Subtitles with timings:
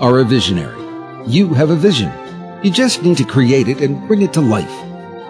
[0.00, 0.80] Are a visionary.
[1.26, 2.10] You have a vision.
[2.62, 4.70] You just need to create it and bring it to life.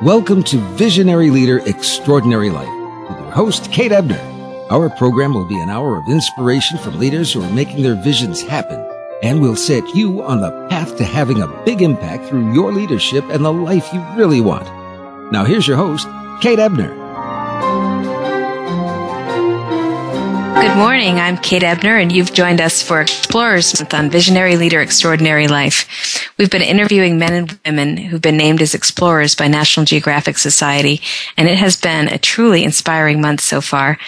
[0.01, 2.69] Welcome to Visionary Leader Extraordinary Life
[3.09, 4.20] with your host, Kate Ebner.
[4.70, 8.42] Our program will be an hour of inspiration from leaders who are making their visions
[8.42, 8.78] happen,
[9.25, 13.25] and will set you on the path to having a big impact through your leadership
[13.30, 14.69] and the life you really want.
[15.33, 16.06] Now, here's your host,
[16.41, 16.99] Kate Ebner.
[20.61, 21.19] Good morning.
[21.19, 26.30] I'm Kate Ebner, and you've joined us for Explorers Month on Visionary Leader Extraordinary Life.
[26.36, 31.00] We've been interviewing men and women who've been named as explorers by National Geographic Society,
[31.38, 33.98] and it has been a truly inspiring month so far.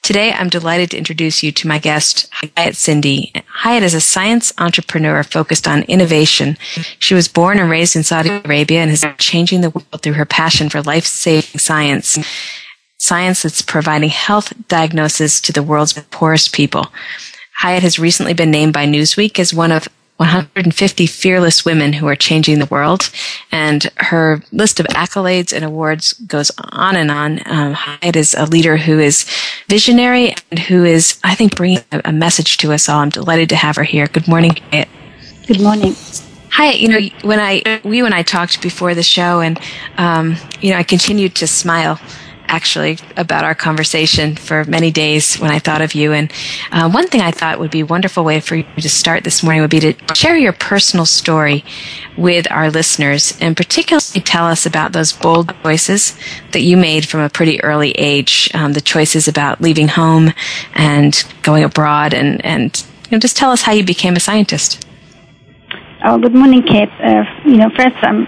[0.00, 3.30] Today, I'm delighted to introduce you to my guest, Hayat Sindi.
[3.60, 6.56] Hayat is a science entrepreneur focused on innovation.
[6.98, 10.24] She was born and raised in Saudi Arabia and is changing the world through her
[10.24, 12.16] passion for life-saving science
[12.98, 16.88] science that's providing health diagnosis to the world's poorest people.
[17.62, 22.16] Hayat has recently been named by Newsweek as one of 150 fearless women who are
[22.16, 23.10] changing the world.
[23.52, 27.38] And her list of accolades and awards goes on and on.
[27.46, 29.24] Um, Hayat is a leader who is
[29.68, 32.98] visionary and who is, I think, bringing a, a message to us all.
[32.98, 34.08] I'm delighted to have her here.
[34.08, 34.88] Good morning, Hayat.
[35.46, 35.94] Good morning.
[36.50, 39.60] Hi, you know, when I, we and I talked before the show and,
[39.98, 42.00] um, you know, I continued to smile
[42.48, 46.12] actually about our conversation for many days when I thought of you.
[46.12, 46.32] And
[46.72, 49.42] uh, one thing I thought would be a wonderful way for you to start this
[49.42, 51.64] morning would be to share your personal story
[52.16, 56.18] with our listeners and particularly tell us about those bold choices
[56.52, 60.32] that you made from a pretty early age, um, the choices about leaving home
[60.74, 64.86] and going abroad and, and you know, just tell us how you became a scientist.
[66.04, 66.90] Oh, good morning, Kate.
[67.02, 68.26] Uh, you know, first, I'm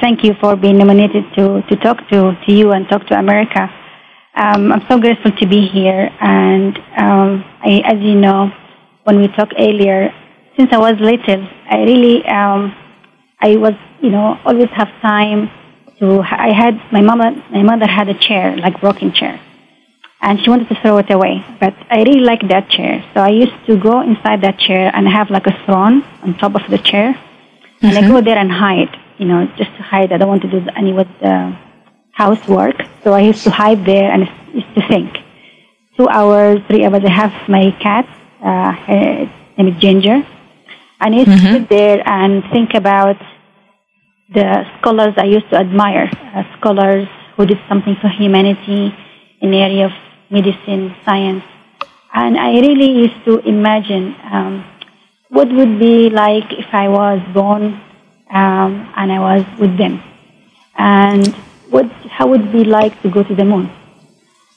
[0.00, 3.68] thank you for being nominated to, to talk to, to you and talk to America.
[4.34, 6.10] Um, I'm so grateful to be here.
[6.20, 8.50] And um, I, as you know,
[9.04, 10.12] when we talked earlier,
[10.56, 12.74] since I was little, I really, um,
[13.40, 15.50] I was, you know, always have time
[15.98, 16.20] to.
[16.20, 19.40] I had my mama, my mother had a chair, like rocking chair,
[20.20, 21.44] and she wanted to throw it away.
[21.58, 25.08] But I really liked that chair, so I used to go inside that chair and
[25.08, 27.14] have like a throne on top of the chair,
[27.82, 27.96] mm-hmm.
[27.96, 30.12] and I go there and hide you know, just to hide.
[30.12, 31.54] I don't want to do any with the
[32.12, 32.76] housework.
[33.04, 35.10] So I used to hide there and used to think.
[35.98, 38.08] Two hours, three hours, I have my cat,
[38.42, 40.26] uh, her name is Ginger.
[41.00, 41.46] And I used mm-hmm.
[41.46, 43.18] to sit there and think about
[44.32, 48.94] the scholars I used to admire, uh, scholars who did something for humanity
[49.42, 49.92] in the area of
[50.30, 51.44] medicine, science.
[52.14, 54.64] And I really used to imagine um,
[55.30, 57.80] what would be like if I was born
[58.30, 60.02] um, and I was with them.
[60.76, 61.26] And
[61.70, 61.86] what,
[62.16, 63.70] how would it be like to go to the moon?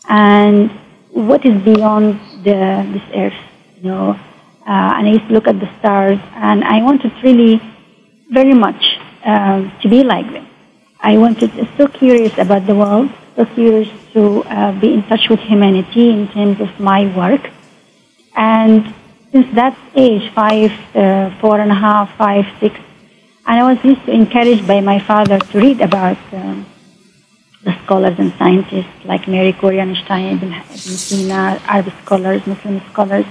[0.09, 0.71] And
[1.11, 3.41] what is beyond the, this earth?
[3.77, 7.61] You know, uh, and I used to look at the stars, and I wanted really,
[8.31, 8.81] very much,
[9.25, 10.47] um, to be like them.
[10.99, 15.41] I wanted, so curious about the world, so curious to uh, be in touch with
[15.41, 17.49] humanity in terms of my work.
[18.35, 18.93] And
[19.33, 22.79] since that age, five, uh, four and a half, five, six,
[23.47, 26.65] and I was used to encouraged by my father to read about um,
[27.63, 33.25] the scholars and scientists like Mary Curie, Einstein, Ibn, Ibn Sina, Arab scholars, Muslim scholars.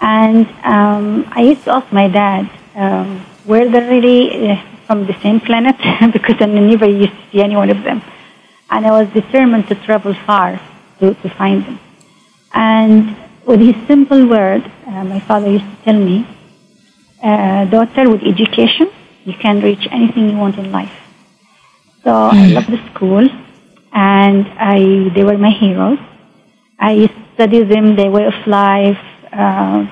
[0.00, 5.18] And um, I used to ask my dad, um, were they really uh, from the
[5.20, 5.76] same planet?
[6.12, 8.02] because I never used to see any one of them.
[8.70, 10.60] And I was determined to travel far
[11.00, 11.80] to, to find them.
[12.52, 13.16] And
[13.46, 16.26] with his simple word, uh, my father used to tell me,
[17.22, 18.90] uh, daughter, with education,
[19.24, 20.92] you can reach anything you want in life.
[22.02, 22.32] So mm.
[22.32, 23.26] I love the school,
[23.92, 25.98] and I they were my heroes.
[26.78, 28.98] I studied them, their way of life,
[29.32, 29.86] uh,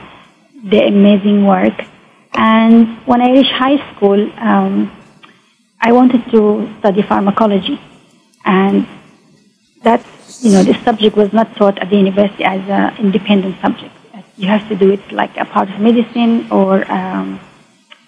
[0.65, 1.75] their amazing work.
[2.35, 4.91] And when I reached high school, um,
[5.81, 7.81] I wanted to study pharmacology,
[8.45, 8.87] and
[9.83, 10.05] that
[10.43, 13.95] you know the subject was not taught at the university as an independent subject.
[14.37, 17.39] You have to do it like a part of medicine or um,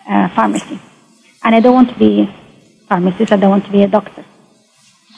[0.09, 0.81] uh, pharmacy.
[1.45, 4.25] And I don't want to be a pharmacist, I don't want to be a doctor.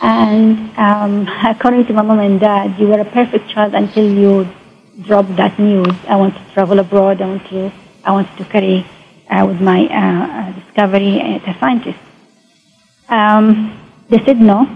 [0.03, 4.47] And um, according to my mom and dad, you were a perfect child until you
[5.03, 5.95] dropped that news.
[6.07, 7.23] I want to travel abroad.
[7.23, 7.73] I want to,
[8.05, 8.87] I wanted to carry
[9.31, 11.99] uh, with my uh, uh discovery as a scientist.
[13.09, 14.69] Um, they said no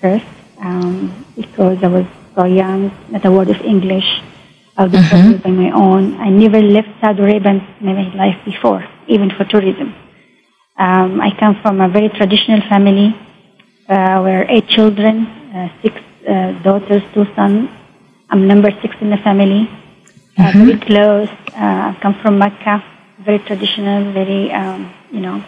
[0.00, 0.26] first
[0.60, 4.22] um, because I was so young, not a word of English.
[4.76, 5.42] I was mm-hmm.
[5.42, 6.20] by my own.
[6.20, 9.94] I never left Saudi Arabia in my life before, even for tourism.
[10.76, 13.16] Um, I come from a very traditional family.
[13.88, 15.96] Uh, we're eight children, uh, six
[16.28, 17.68] uh, daughters, two sons.
[18.30, 19.68] I'm number six in the family.
[20.36, 20.66] Uh, mm-hmm.
[20.66, 21.28] very close.
[21.48, 22.84] Uh, I come from Mecca,
[23.18, 25.44] very traditional, very, um, you know,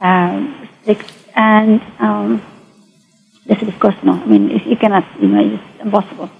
[0.00, 1.12] um, strict.
[1.34, 2.40] And um,
[3.46, 4.12] this is, of course, no.
[4.12, 6.30] I mean, you cannot, you know, it's impossible.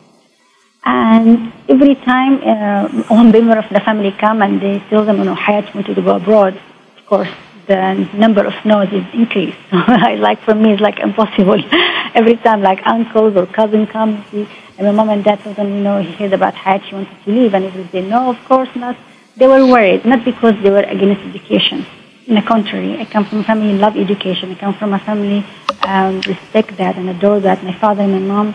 [0.84, 5.24] And every time uh, one member of the family come and they tell them, you
[5.24, 6.60] know, Hayat wanted to go abroad,
[6.98, 7.28] of course,
[7.66, 9.56] the number of no's is increased.
[9.72, 11.62] like for me, it's like impossible.
[12.14, 15.82] every time, like uncles or cousin comes, and my mom and dad told them, you
[15.82, 18.68] know, he heard about Hayat, she wanted to leave, and they say, no, of course
[18.74, 18.96] not.
[19.36, 21.86] They were worried, not because they were against education.
[22.26, 24.50] In the contrary, I come from a family in love education.
[24.52, 25.44] I come from a family
[25.82, 27.62] um, respect that and adore that.
[27.62, 28.54] My father and my mom,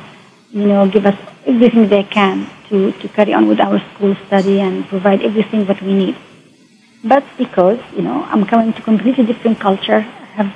[0.51, 4.59] you know, give us everything they can to, to carry on with our school study
[4.59, 6.15] and provide everything that we need.
[7.03, 10.53] But because, you know, I'm coming to completely different culture, I have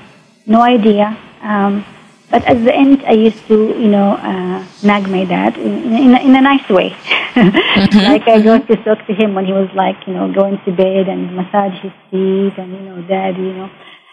[0.48, 1.16] no idea.
[1.42, 1.86] Um,
[2.34, 6.16] but at the end, I used to, you know, uh, nag my dad in, in,
[6.16, 6.90] in a nice way.
[6.90, 7.98] mm-hmm.
[8.10, 10.72] Like I go to talk to him when he was like, you know, going to
[10.72, 13.70] bed and massage his feet and, you know, dad, you know.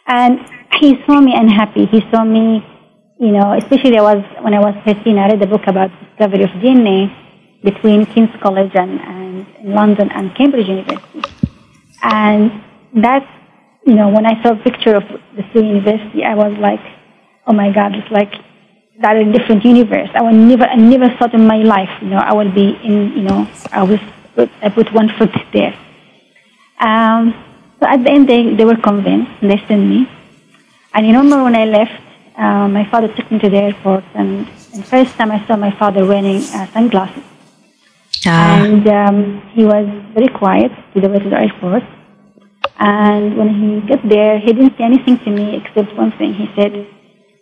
[0.07, 0.39] And
[0.79, 1.87] he saw me unhappy.
[1.87, 2.63] He saw me,
[3.19, 6.05] you know, especially I was, when I was 13, I read a book about the
[6.05, 7.11] discovery of DNA
[7.65, 11.23] between King's College and, and in London and Cambridge University.
[12.03, 12.63] And
[12.95, 13.33] that's,
[13.87, 15.05] you know, when I saw a picture of
[15.37, 17.00] the two university, I was like,
[17.51, 18.33] oh my God, it's like
[19.03, 20.11] that is a different universe.
[20.15, 23.13] I would never, I never thought in my life, you know, I will be in,
[23.17, 24.01] you know, I was,
[24.63, 25.75] I put one foot there.
[26.79, 27.35] Um,
[27.81, 30.09] so at the end, they, they were convinced, and they sent me.
[30.95, 32.01] And you remember when I left,
[32.37, 35.73] uh, my father took me to the airport, and, the first time I saw my
[35.73, 37.25] father wearing uh, sunglasses.
[38.25, 38.63] Ah.
[38.63, 41.83] And um, he was very quiet to the way to the airport.
[42.79, 46.35] And when he got there, he didn't say anything to me except one thing.
[46.35, 46.87] He said,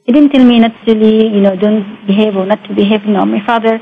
[0.09, 3.05] he didn't tell me not to, you know, don't behave or not to behave.
[3.05, 3.79] No, my father,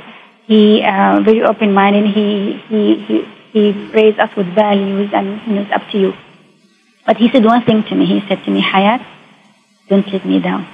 [0.49, 2.05] he uh, very open-minded.
[2.13, 6.15] He, he, he, he raised us with values and, you know, it's up to you.
[7.07, 8.07] But he said one thing to me.
[8.07, 9.07] He said to me, Hayat,
[9.89, 10.67] don't let me down.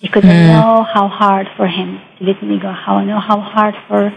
[0.00, 0.30] Because mm.
[0.30, 2.70] I know how hard for him to let me go.
[2.70, 4.14] How I know how hard for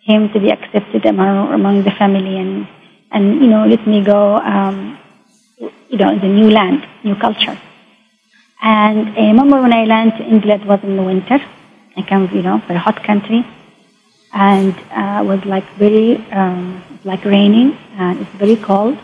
[0.00, 2.66] him to be accepted among, among the family and,
[3.10, 4.98] and, you know, let me go, um,
[5.58, 7.58] you know, the new land, new culture.
[8.60, 11.38] And I remember when I landed in England, it was in the winter.
[11.96, 13.46] I come, you know, very hot country.
[14.32, 18.98] And uh, was like very, um, like raining, and it's very cold.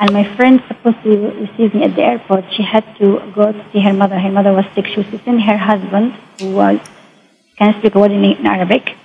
[0.00, 1.10] And my friend supposed to
[1.44, 2.44] receive me at the airport.
[2.56, 4.18] She had to go to see her mother.
[4.18, 4.86] Her mother was sick.
[4.86, 6.80] She was sitting her husband, who was
[7.56, 8.96] can speak a word in Arabic.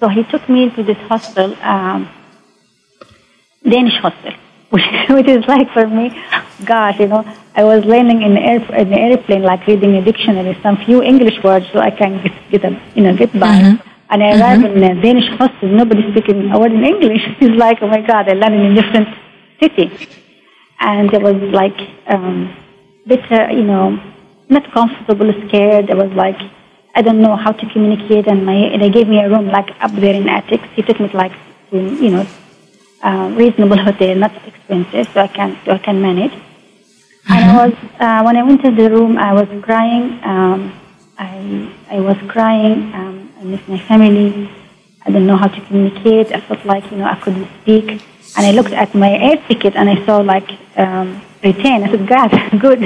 [0.00, 2.08] So he took me to this hostel, um,
[3.62, 4.34] Danish hostel,
[4.70, 6.10] which, which is like for me,
[6.64, 7.24] gosh, you know,
[7.54, 11.02] I was learning in the, air, in the airplane, like reading a dictionary, some few
[11.02, 13.60] English words so I can get, get a, you know, get by.
[13.60, 13.88] Mm-hmm.
[14.10, 14.82] And I arrived mm-hmm.
[14.82, 17.22] in a Danish hostel, nobody speaking a word in English.
[17.40, 19.08] It's like, oh my God, I landed in a different
[19.60, 20.08] city.
[20.80, 22.56] And I was like, um,
[23.06, 24.00] bit, uh, you know,
[24.48, 25.90] not comfortable, scared.
[25.90, 26.40] I was like,
[26.94, 28.26] I don't know how to communicate.
[28.28, 30.68] And my, they gave me a room like up there in attics.
[30.74, 31.32] He took me like,
[31.70, 32.26] to, you know,
[33.02, 36.32] uh, reasonable hotel, not expensive, so I can, so I can manage.
[36.32, 37.32] Mm-hmm.
[37.32, 40.18] And I was, uh, when I went to the room, I was crying.
[40.24, 40.72] Um,
[41.18, 42.92] I, I was crying.
[42.94, 44.50] Um, I miss my family.
[45.02, 46.32] I didn't know how to communicate.
[46.32, 48.02] I felt like, you know, I couldn't speak.
[48.36, 51.82] And I looked at my air ticket and I saw like um, retain.
[51.82, 52.80] I said, God, good.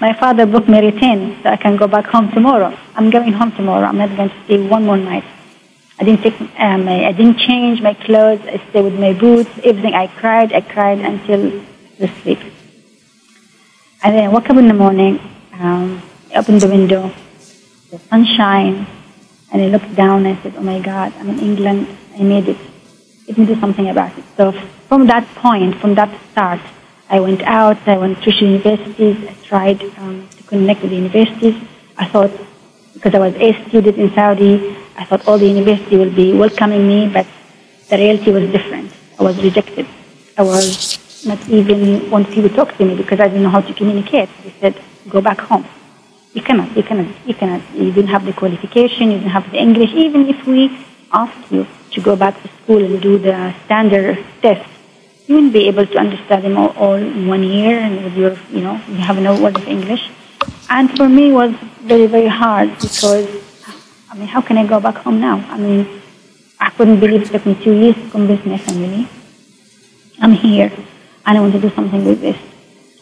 [0.00, 2.76] My father booked me retain so I can go back home tomorrow.
[2.94, 3.86] I'm going home tomorrow.
[3.86, 5.24] I'm not going to stay one more night.
[6.00, 8.40] I didn't take, um, I, didn't change my clothes.
[8.46, 9.92] I stayed with my boots, everything.
[9.92, 11.62] I cried, I cried until
[11.98, 12.38] the sleep.
[14.02, 15.20] And then I woke up in the morning,
[15.52, 16.02] um,
[16.34, 17.12] I opened the window,
[17.90, 18.86] the sunshine,
[19.52, 21.86] and I looked down and I said, oh my God, I'm in England.
[22.14, 22.56] I made it.
[23.28, 24.24] Let me do something about it.
[24.38, 24.52] So
[24.88, 26.60] from that point, from that start,
[27.10, 31.56] I went out, I went to universities, I tried um, to connect with the universities.
[31.98, 32.30] I thought,
[32.94, 36.86] because I was a student in Saudi, I thought all the university will be welcoming
[36.86, 37.26] me, but
[37.88, 38.92] the reality was different.
[39.18, 39.86] I was rejected.
[40.36, 43.62] I was not even want people to talk to me because I didn't know how
[43.62, 44.28] to communicate.
[44.44, 44.74] They said,
[45.08, 45.64] go back home.
[46.34, 49.58] You cannot, you cannot, you cannot, you didn't have the qualification, you didn't have the
[49.58, 49.90] English.
[49.94, 50.78] Even if we
[51.12, 54.68] ask you to go back to school and do the standard test,
[55.26, 58.36] you wouldn't be able to understand them all, all in one year and with your,
[58.52, 60.10] you know, you have no word of English.
[60.68, 61.52] And for me, it was
[61.82, 63.28] very, very hard because,
[64.10, 65.36] I mean, how can I go back home now?
[65.48, 66.02] I mean,
[66.58, 69.08] I couldn't believe it took me two years to convince my family.
[70.20, 70.72] I'm here
[71.26, 72.36] and I want to do something with this.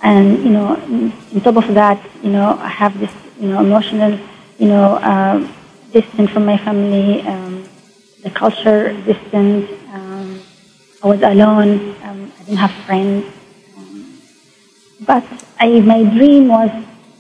[0.03, 3.11] And, you know, on top of that, you know, I have this,
[3.41, 4.19] you know, emotional,
[4.59, 5.49] you know, uh,
[5.93, 7.67] distance from my family, um,
[8.23, 9.71] the culture distance.
[9.91, 10.43] Um,
[11.03, 11.97] I was alone.
[12.03, 13.25] Um, I didn't have friends.
[13.79, 14.21] Um,
[15.01, 15.25] but
[15.59, 16.71] I, my dream was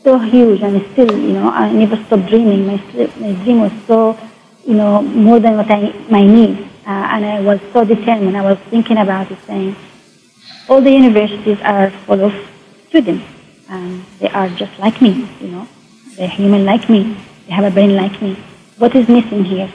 [0.08, 2.66] so huge, and still, you know, I never stopped dreaming.
[2.66, 2.78] My,
[3.24, 4.18] my dream was so,
[4.64, 6.60] you know, more than what I, my needs.
[6.86, 8.34] Uh, and I was so determined.
[8.34, 9.76] I was thinking about it, saying,
[10.66, 12.32] all the universities are full of
[12.88, 13.26] students.
[13.68, 15.68] Um, they are just like me, you know.
[16.16, 17.02] They're human like me.
[17.46, 18.32] They have a brain like me.
[18.78, 19.70] What is missing here?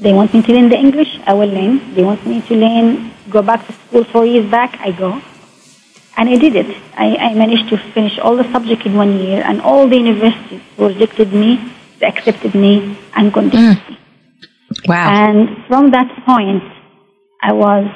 [0.00, 1.94] They want me to learn the English, I will learn.
[1.94, 5.22] They want me to learn, go back to school four years back, I go.
[6.18, 6.76] And I did it.
[6.96, 10.60] I, I managed to finish all the subjects in one year, and all the universities
[10.76, 13.76] who rejected me, they accepted me unconditionally.
[13.76, 14.88] Mm.
[14.88, 15.10] Wow.
[15.10, 16.64] And from that point,
[17.40, 17.86] I was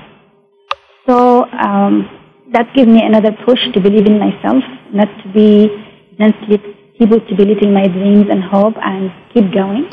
[1.04, 2.08] so um,
[2.52, 4.62] that gave me another push to believe in myself,
[4.92, 5.68] not to be,
[6.18, 9.90] not to able to believe in my dreams and hope and keep going.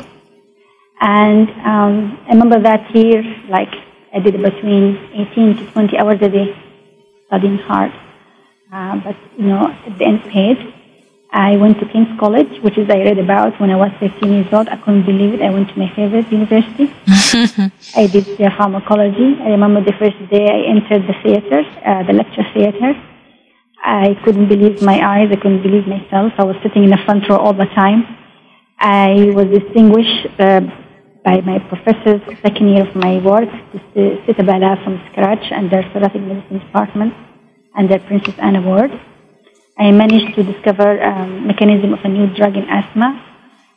[1.00, 3.72] And um, I remember that year, like
[4.14, 4.96] I did between
[5.32, 6.56] 18 to 20 hours a day
[7.26, 7.92] studying hard.
[8.72, 10.58] Uh, but, you know, at the end paid.
[11.32, 14.52] I went to King's College, which is I read about when I was 13 years
[14.52, 14.68] old.
[14.68, 15.42] I couldn't believe it.
[15.42, 16.92] I went to my favorite university.
[17.96, 19.38] I did uh, pharmacology.
[19.40, 22.94] I remember the first day I entered the theater, uh, the lecture theater.
[23.82, 25.28] I couldn't believe my eyes.
[25.30, 26.32] I couldn't believe myself.
[26.38, 28.06] I was sitting in the front row all the time.
[28.78, 30.60] I was distinguished uh,
[31.24, 33.50] by my professors second year of my work
[33.94, 37.14] to sit a from scratch under thoracic medicine department
[37.74, 38.90] under Princess Anne Award.
[39.78, 43.26] I managed to discover um, mechanism of a new drug in asthma.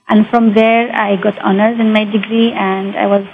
[0.09, 3.25] And from there, I got honors in my degree, and I was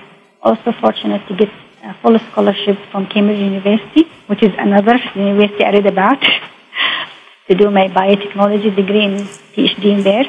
[0.43, 1.49] also fortunate to get
[1.83, 6.21] a full scholarship from Cambridge University, which is another university I read about,
[7.47, 9.19] to do my biotechnology degree and
[9.53, 10.25] PhD in there.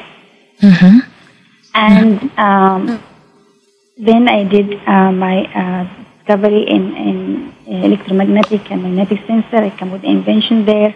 [0.61, 0.97] Mm-hmm.
[1.73, 3.03] And um,
[3.97, 9.57] then I did uh, my uh, discovery in, in electromagnetic and magnetic sensor.
[9.57, 10.95] I come with the invention there.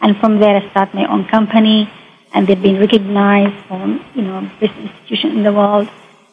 [0.00, 1.90] And from there, I start my own company,
[2.32, 5.88] and they've been recognized from, you know, best institution in the world.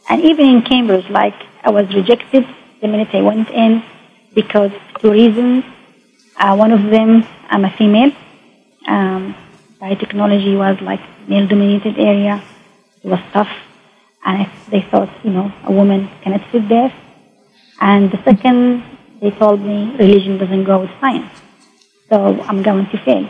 [0.10, 2.46] And even in Cambridge, like, I was rejected
[2.82, 3.82] the minute I went in
[4.36, 5.64] because two reasons.
[6.38, 8.12] Uh, one of them, I'm a female.
[8.88, 9.36] Um,
[9.82, 12.44] biotechnology was like male-dominated area.
[13.04, 13.50] It was tough,
[14.26, 16.92] and I, they thought, you know, a woman cannot sit there.
[17.82, 18.84] And the second,
[19.22, 21.32] they told me religion doesn't go with science,
[22.10, 23.30] so I'm going to fail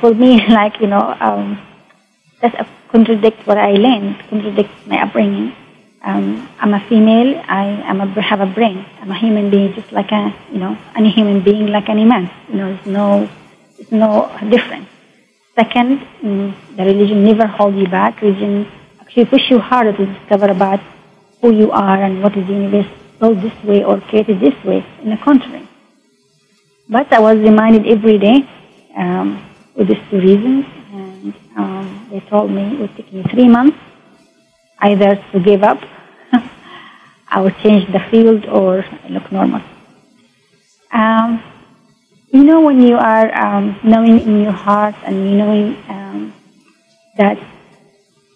[0.00, 1.60] for me, like, you know, um,
[2.40, 5.54] that contradicts what I learned, contradicts my upbringing.
[6.02, 8.86] Um, I'm a female, I am a, have a brain.
[9.00, 12.30] I'm a human being just like a, you know, any human being like any man.
[12.48, 13.28] You know, there's no,
[13.76, 14.88] there's no difference.
[15.56, 18.20] Second, mm, the religion never holds you back.
[18.20, 20.80] Religion actually push you harder to discover about
[21.40, 22.86] who you are and what is the universe
[23.18, 24.84] built this way or created this way.
[25.02, 25.68] In the contrary.
[26.88, 28.48] But I was reminded every day
[28.96, 29.44] um,
[29.74, 30.66] with these two reasons.
[30.92, 33.78] And um, they told me it would take me three months
[34.80, 35.80] either to give up,
[37.28, 39.62] I would change the field, or look normal.
[40.92, 41.42] Um,
[42.32, 46.34] you know, when you are um, knowing in your heart and you knowing um,
[47.16, 47.38] that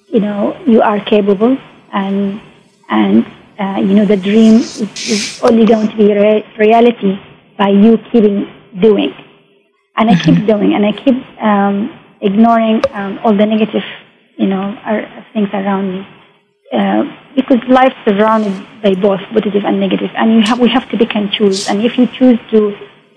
[0.09, 1.57] you know you are capable
[1.93, 2.41] and
[2.89, 3.27] and
[3.61, 7.19] uh, you know the dream is, is only going to be re- reality
[7.59, 8.49] by you keeping
[8.81, 9.13] doing
[10.01, 11.75] and I keep doing, and I keep um,
[12.21, 13.85] ignoring um, all the negative,
[14.37, 14.65] you know,
[15.33, 16.07] things around me,
[16.73, 17.05] uh,
[17.37, 20.97] because life is surrounded by both positive and negative, and you have, we have to
[20.97, 21.69] pick and choose.
[21.69, 22.61] And if you choose to,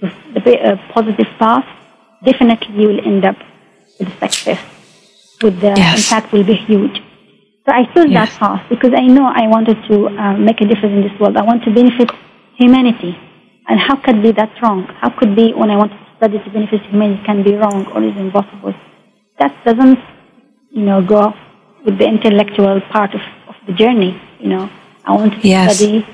[0.02, 0.12] to
[0.46, 1.66] the uh, positive path,
[2.24, 3.38] definitely you will end up
[4.00, 4.60] with success.
[5.42, 6.12] With the yes.
[6.12, 7.02] impact will be huge.
[7.66, 8.30] So I chose yes.
[8.30, 11.38] that path because I know I wanted to uh, make a difference in this world.
[11.38, 12.12] I want to benefit
[12.56, 13.18] humanity.
[13.68, 14.84] And how could be that wrong?
[15.00, 18.04] How could be when I want to study to benefit humanity can be wrong or
[18.04, 18.74] is impossible.
[19.40, 20.00] That doesn't,
[20.72, 21.34] you know, go
[21.86, 24.20] with the intellectual part of, of the journey.
[24.40, 24.70] You know,
[25.06, 25.78] I want to yes.
[25.78, 26.06] study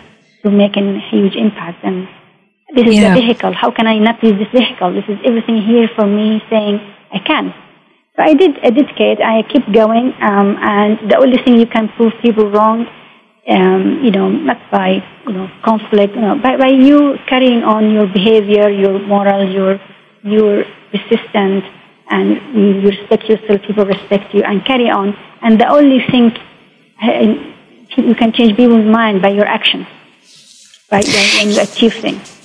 [0.44, 2.08] to make a huge impact, and
[2.76, 3.14] this is yeah.
[3.14, 3.54] the vehicle.
[3.54, 4.94] How can I not use this vehicle?
[4.94, 6.80] This is everything here for me saying
[7.12, 7.54] I can.
[8.20, 9.22] So So I did, educate.
[9.22, 12.86] I keep going, um, and the only thing you can prove people wrong,
[13.48, 17.92] um, you know, not by you know conflict, you know, by, by you carrying on
[17.92, 19.80] your behavior, your morals, your
[20.24, 21.64] your persistent,
[22.10, 25.16] and you respect yourself, people respect you, and carry on.
[25.42, 26.38] And the only thing
[27.02, 27.22] uh,
[27.96, 29.88] you can change people's mind by your actions,
[30.92, 31.08] right?
[31.08, 32.36] When you achieve things.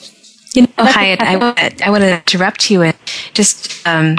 [0.55, 1.35] You know, Hayat, I,
[1.85, 2.97] I want to interrupt you and
[3.35, 4.19] just um,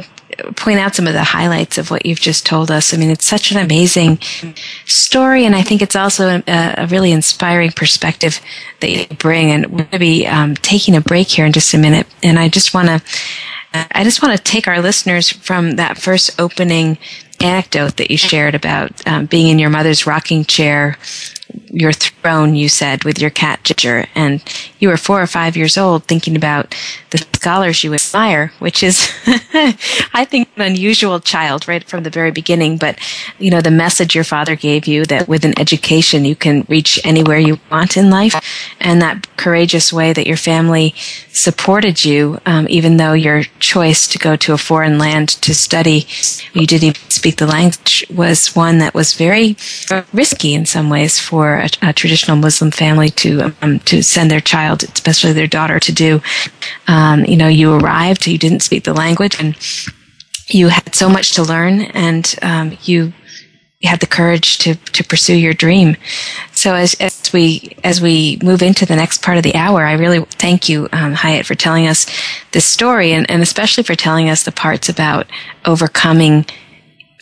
[0.56, 2.94] point out some of the highlights of what you've just told us.
[2.94, 4.20] I mean, it's such an amazing
[4.86, 8.40] story, and I think it's also a, a really inspiring perspective
[8.82, 9.52] that you bring.
[9.52, 12.40] And we're going to be um, taking a break here in just a minute, and
[12.40, 13.02] I just want to.
[13.92, 16.98] I just want to take our listeners from that first opening
[17.42, 20.98] anecdote that you shared about um, being in your mother's rocking chair
[21.76, 24.42] your throne, you said, with your cat Ginger, and
[24.80, 26.74] you were four or five years old thinking about
[27.10, 29.12] the scholars you admire, which is,
[30.14, 32.78] I think, an unusual child right from the very beginning.
[32.78, 32.98] But,
[33.40, 36.98] you know, the message your father gave you that with an education you can reach
[37.04, 38.36] anywhere you want in life,
[38.80, 40.96] and that courageous way that your family
[41.34, 46.08] supported you, um, even though your choice to go to a foreign land to study,
[46.54, 49.58] you didn't even speak the language, was one that was very
[50.14, 54.42] risky in some ways for a, a traditional Muslim family to um, to send their
[54.42, 56.22] child, especially their daughter, to do.
[56.88, 59.56] Um, you know, you arrived, you didn't speak the language, and
[60.48, 63.14] you had so much to learn, and um, you
[63.84, 65.96] had the courage to to pursue your dream.
[66.54, 69.94] So as as we as we move into the next part of the hour, I
[69.94, 72.08] really thank you, um, Hayat, for telling us
[72.52, 75.28] this story, and, and especially for telling us the parts about
[75.66, 76.46] overcoming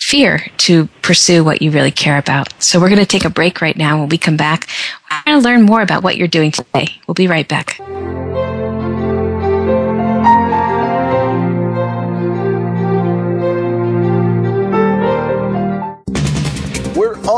[0.03, 2.53] fear to pursue what you really care about.
[2.61, 3.99] So we're going to take a break right now.
[3.99, 4.67] When we come back,
[5.09, 7.01] we're going to learn more about what you're doing today.
[7.07, 7.79] We'll be right back.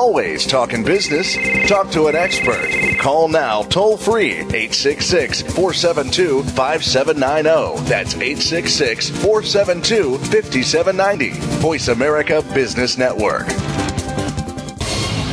[0.06, 1.36] Always talking business.
[1.68, 2.70] Talk to an expert.
[3.00, 7.90] Call now toll free 866 472 5790.
[7.90, 11.30] That's 866 472 5790.
[11.60, 13.48] Voice America Business Network.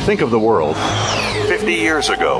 [0.07, 0.75] Think of the world
[1.47, 2.39] 50 years ago.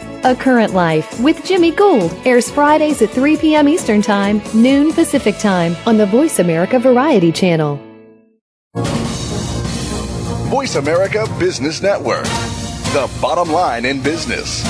[0.23, 3.67] A Current Life with Jimmy Gould airs Fridays at 3 p.m.
[3.67, 7.79] Eastern Time, noon Pacific Time on the Voice America Variety Channel.
[10.45, 12.25] Voice America Business Network.
[12.93, 14.63] The bottom line in business.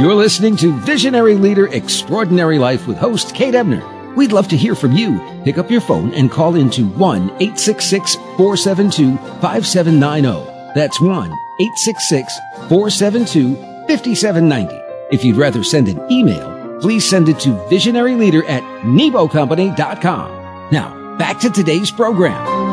[0.00, 3.97] You're listening to Visionary Leader Extraordinary Life with host Kate Ebner.
[4.16, 5.20] We'd love to hear from you.
[5.44, 10.72] Pick up your phone and call into 1 866 472 5790.
[10.74, 13.54] That's 1 866 472
[13.88, 14.74] 5790.
[15.10, 20.70] If you'd rather send an email, please send it to visionaryleader at nebocompany.com.
[20.70, 22.68] Now, back to today's program.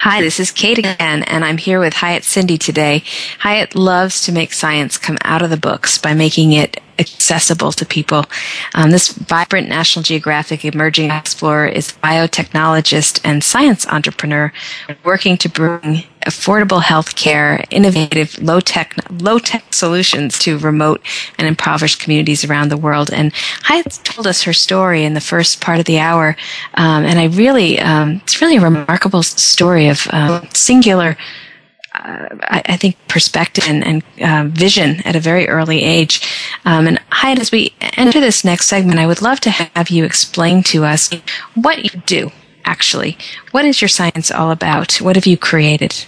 [0.00, 3.02] Hi, this is Kate again, and I'm here with Hayat Sindi today.
[3.40, 7.86] Hayat loves to make science come out of the books by making it accessible to
[7.86, 8.24] people.
[8.74, 14.52] Um, this vibrant National Geographic emerging explorer is a biotechnologist and science entrepreneur
[15.04, 21.00] working to bring affordable health care, innovative low tech, low tech solutions to remote
[21.38, 23.12] and impoverished communities around the world.
[23.12, 23.32] And
[23.64, 26.36] Hayat told us her story in the first part of the hour.
[26.74, 31.16] Um, and I really, um, it's really a remarkable story of um, singular
[31.96, 36.20] I, I, think perspective and, and uh, vision at a very early age.
[36.64, 40.04] Um, and Hayat, as we enter this next segment, I would love to have you
[40.04, 41.10] explain to us
[41.54, 42.30] what you do.
[42.64, 43.16] Actually,
[43.52, 44.96] what is your science all about?
[44.96, 46.04] What have you created?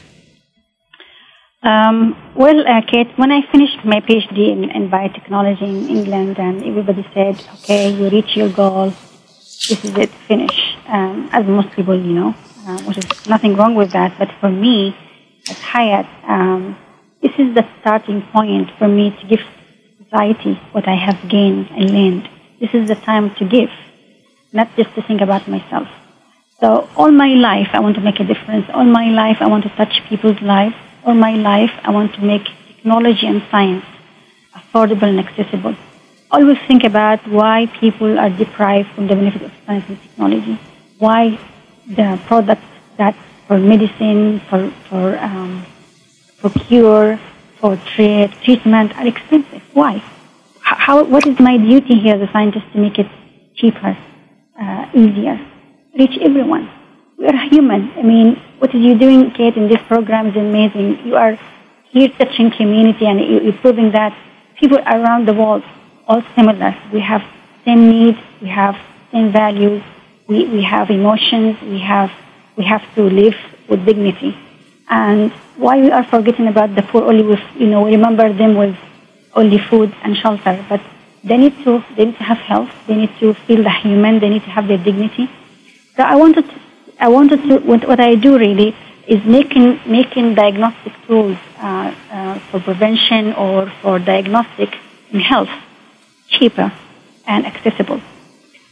[1.62, 6.62] Um, well, uh, Kate, when I finished my PhD in, in, biotechnology in England, and
[6.64, 8.92] everybody said, "Okay, you reach your goal,
[9.68, 12.35] this is it, finish, um, as most people, you know,
[12.66, 14.16] uh, which is nothing wrong with that.
[14.18, 14.96] But for me,
[15.50, 16.76] at Hayat, um,
[17.22, 19.40] this is the starting point for me to give
[20.02, 22.28] society what I have gained and learned.
[22.61, 23.70] This is the time to give,
[24.52, 25.88] not just to think about myself.
[26.61, 28.66] So all my life, I want to make a difference.
[28.72, 30.74] All my life, I want to touch people's lives.
[31.04, 33.84] All my life, I want to make technology and science
[34.54, 35.76] affordable and accessible.
[36.30, 40.58] Always think about why people are deprived from the benefit of science and technology.
[40.98, 41.38] Why
[41.87, 43.16] the products that
[43.48, 45.66] for medicine, for, for, um,
[46.37, 47.18] for cure,
[47.58, 49.62] for trade, treatment are expensive.
[49.72, 50.02] Why?
[50.61, 53.08] How, what is my duty here as a scientist to make it
[53.56, 53.96] cheaper,
[54.61, 55.40] uh, easier,
[55.98, 56.70] reach everyone?
[57.16, 57.90] We are human.
[57.96, 61.06] I mean, what are you doing, Kate, in this program is amazing.
[61.06, 61.38] You are
[61.90, 64.16] here touching community and you're proving that
[64.61, 65.64] people around the world
[66.06, 66.76] all similar.
[66.92, 67.22] We have
[67.64, 68.76] same needs, we have
[69.11, 69.82] same values,
[70.28, 72.11] we, we have emotions, we have
[72.59, 73.37] we have to live
[73.68, 74.37] with dignity.
[74.90, 78.57] And why we are forgetting about the poor only with you know, we remember them
[78.57, 78.77] with
[79.35, 80.81] only food and shelter, but
[81.23, 84.29] they need to they need to have health, they need to feel the human, they
[84.29, 85.31] need to have their dignity.
[85.97, 86.61] So I wanted to,
[86.99, 88.75] I wanted to what, what I do really
[89.07, 94.77] is making making diagnostic tools uh, uh, for prevention or for diagnostic
[95.12, 95.51] in health
[96.29, 96.73] cheaper
[97.27, 98.01] and accessible.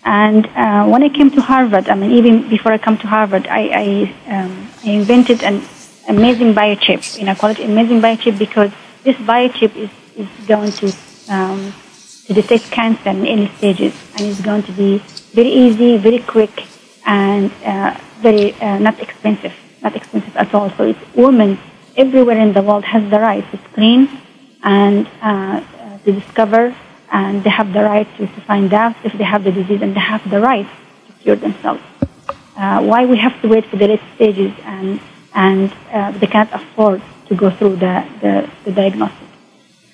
[0.07, 3.49] And uh, when I came to Harvard, I mean, even before I come to Harvard,
[3.49, 5.63] I, I, um, I invented an
[6.09, 7.19] amazing biochip.
[7.19, 8.71] And I call it amazing biochip because
[9.03, 10.95] this biochip is, is going to,
[11.29, 11.75] um,
[12.27, 13.95] to detect cancer in early stages.
[14.13, 14.99] And it's going to be
[15.35, 16.65] very easy, very quick,
[17.05, 19.55] and uh, very uh, not expensive.
[19.83, 20.71] Not expensive at all.
[20.71, 21.59] So it's women
[21.97, 24.09] everywhere in the world has the right to screen
[24.63, 26.77] and uh, to discover
[27.11, 29.95] and they have the right to, to find out if they have the disease and
[29.95, 30.69] they have the right
[31.07, 31.83] to cure themselves.
[32.57, 35.01] Uh, why we have to wait for the late stages and,
[35.35, 39.29] and uh, they can't afford to go through the, the, the diagnostic.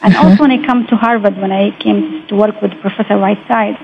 [0.00, 0.26] And mm-hmm.
[0.26, 3.78] also when I come to Harvard, when I came to work with Professor Whiteside,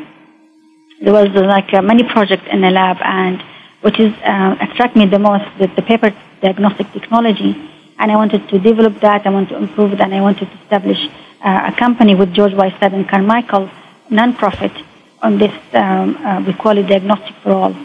[1.00, 3.42] there was uh, like uh, many projects in the lab and
[3.80, 7.56] which is uh, attract me the most, the, the paper diagnostic technology.
[7.98, 10.58] And I wanted to develop that, I wanted to improve it, and I wanted to
[10.62, 11.08] establish
[11.42, 13.70] a company with George Whiteside and Carmichael,
[14.10, 14.84] nonprofit,
[15.20, 17.76] on this, um, uh, we call it Diagnostic for All.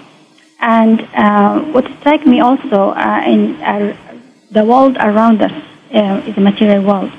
[0.60, 3.98] And uh, what struck me also uh, in our,
[4.52, 5.52] the world around us
[5.94, 7.12] uh, is a material world.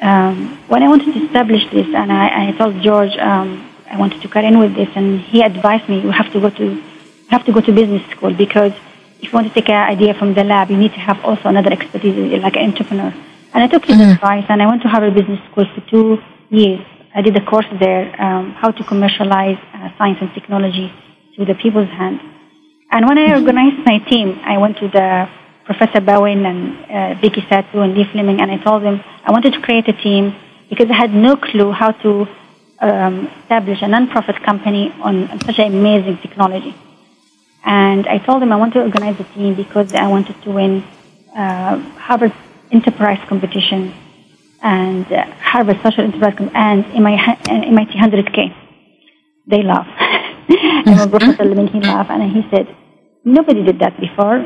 [0.00, 4.20] Um, when I wanted to establish this, and I, I told George um, I wanted
[4.22, 6.82] to cut in with this, and he advised me, you have to go to, you
[7.28, 8.72] have to go to business school because
[9.20, 11.48] if you want to take an idea from the lab, you need to have also
[11.48, 13.14] another expertise, like an entrepreneur.
[13.54, 14.12] And I took his mm-hmm.
[14.12, 16.18] advice, and I went to Harvard Business School for two
[16.50, 16.80] years.
[17.14, 20.92] I did a course there, um, how to commercialize uh, science and technology
[21.36, 22.20] to the people's hand.
[22.90, 23.42] And when I mm-hmm.
[23.42, 25.28] organized my team, I went to the
[25.64, 26.60] Professor Bowen and
[26.90, 29.92] uh, Vicki Sato and Lee Fleming, and I told them I wanted to create a
[29.92, 30.34] team
[30.70, 32.26] because I had no clue how to
[32.80, 36.74] um, establish a non-profit company on, on such an amazing technology.
[37.64, 40.82] And I told them I want to organize a team because I wanted to win
[41.36, 42.32] uh, Harvard
[42.72, 43.94] enterprise competition
[44.62, 48.54] and uh, Harvard Social Enterprise Com- and MIT 100K.
[49.46, 49.86] They laugh.
[50.86, 52.66] Remember Professor Levin, he laughed and he said,
[53.24, 54.38] nobody did that before.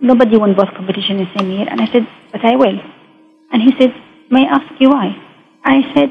[0.00, 1.66] Nobody won both competitions in the same year.
[1.68, 2.78] And I said, but I will.
[3.52, 3.94] And he said,
[4.30, 5.16] may I ask you why?
[5.64, 6.10] I said,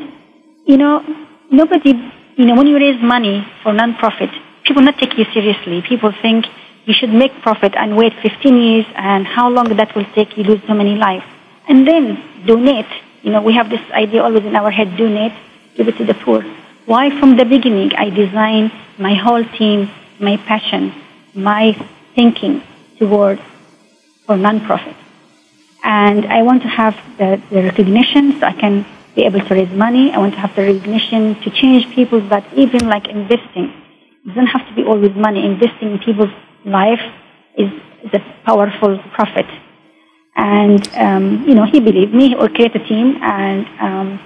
[0.66, 1.04] you know,
[1.52, 1.94] nobody,
[2.38, 4.30] you know, when you raise money for non-profit,
[4.66, 5.84] people not take you seriously.
[5.88, 6.46] People think
[6.86, 10.44] you should make profit and wait 15 years and how long that will take you
[10.44, 11.26] lose so many lives
[11.72, 12.06] and then
[12.46, 12.92] donate.
[13.24, 15.36] You know, we have this idea always in our head, donate,
[15.76, 16.42] give it to the poor.
[16.86, 20.94] Why from the beginning I designed my whole team, my passion,
[21.34, 21.64] my
[22.14, 22.62] thinking
[23.00, 23.40] toward
[24.26, 24.98] for nonprofit.
[25.84, 29.74] And I want to have the, the recognition so I can be able to raise
[29.88, 30.12] money.
[30.12, 33.68] I want to have the recognition to change people, but even like investing.
[34.26, 35.46] It doesn't have to be always money.
[35.46, 37.06] Investing in people's life
[37.58, 37.72] is,
[38.04, 39.48] is a powerful profit
[40.36, 43.18] and, um, you know, he believed me or create a team.
[43.22, 44.20] And um,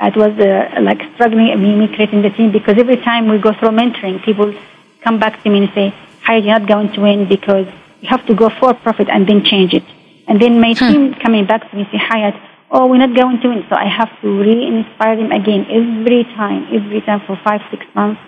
[0.00, 3.52] it was uh, like struggling, me, me creating the team because every time we go
[3.52, 4.54] through mentoring, people
[5.02, 7.66] come back to me and say, hi, you're not going to win because
[8.00, 9.84] you have to go for profit and then change it.
[10.26, 10.92] And then my hmm.
[10.92, 12.38] team coming back to me say, Hayat,
[12.70, 13.64] oh, we're not going to win.
[13.68, 18.20] So I have to re-inspire them again every time, every time for five, six months.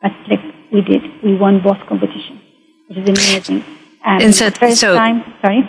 [0.00, 0.40] But like
[0.72, 2.40] we did, we won both competitions,
[2.88, 3.64] which is amazing.
[4.04, 5.68] And, and so, first so time, sorry.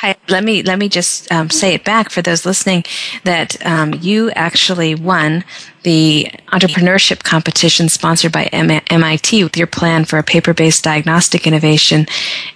[0.00, 2.84] I, let me let me just um, say it back for those listening
[3.24, 5.44] that um, you actually won
[5.82, 12.06] the entrepreneurship competition sponsored by M- MIT with your plan for a paper-based diagnostic innovation,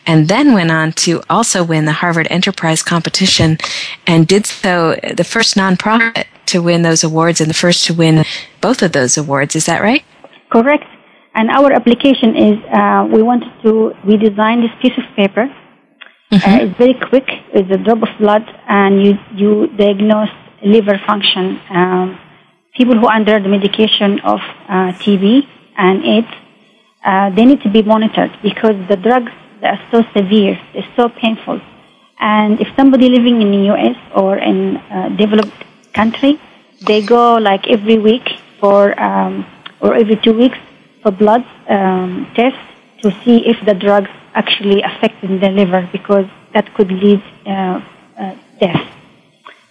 [0.07, 3.59] and then went on to also win the Harvard Enterprise competition,
[4.07, 8.24] and did so the first nonprofit to win those awards and the first to win
[8.61, 9.57] both of those awards.
[9.57, 10.05] Is that right?
[10.50, 10.85] Correct.
[11.35, 15.48] And our application is uh, we wanted to we designed this piece of paper
[16.33, 16.51] Mm-hmm.
[16.51, 17.29] Uh, it's very quick.
[17.53, 20.31] It's a drop of blood, and you you diagnose
[20.64, 21.61] liver function.
[21.68, 22.18] Um,
[22.75, 26.33] people who are under the medication of uh, TB and AIDS,
[27.05, 31.61] uh, they need to be monitored because the drugs are so severe, they're so painful.
[32.18, 33.97] And if somebody living in the U.S.
[34.14, 36.40] or in a developed country,
[36.81, 38.27] they go like every week
[38.59, 39.45] for um,
[39.81, 40.59] or every two weeks
[41.03, 42.59] for blood um, tests
[43.03, 47.81] to see if the drugs actually affecting the liver because that could lead uh,
[48.18, 48.87] uh, death.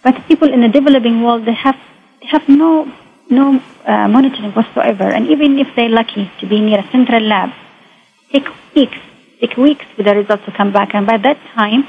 [0.02, 1.78] But people in the developing world, they have
[2.20, 2.90] they have no
[3.30, 7.50] no uh, monitoring whatsoever, and even if they're lucky to be near a central lab,
[8.32, 8.98] take weeks,
[9.40, 11.86] take weeks for the results to come back, and by that time,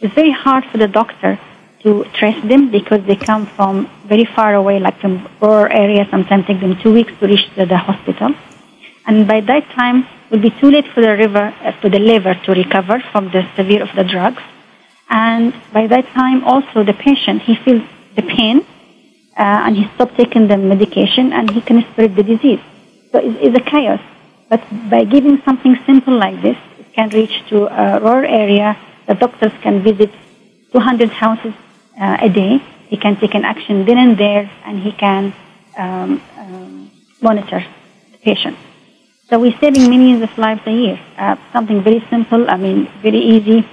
[0.00, 1.38] it's very hard for the doctor
[1.82, 6.06] to trace them because they come from very far away, like from rural areas.
[6.10, 8.34] Sometimes take them two weeks to reach the, the hospital,
[9.06, 12.34] and by that time, will be too late for the liver, uh, for the liver
[12.34, 14.42] to recover from the severe of the drugs.
[15.08, 17.82] And by that time, also the patient, he feels
[18.16, 18.66] the pain,
[19.38, 22.58] uh, and he stops taking the medication, and he can spread the disease.
[23.12, 24.00] So it's, it's a chaos.
[24.48, 28.76] But by giving something simple like this, it can reach to a rural area.
[29.06, 30.10] The doctors can visit
[30.72, 31.54] 200 houses
[32.00, 32.58] uh, a day.
[32.88, 35.32] He can take an action then and there, and he can
[35.78, 37.64] um, um, monitor
[38.10, 38.56] the patient.
[39.30, 41.00] So we're saving millions of lives a year.
[41.16, 43.66] Uh, something very simple, I mean, very easy,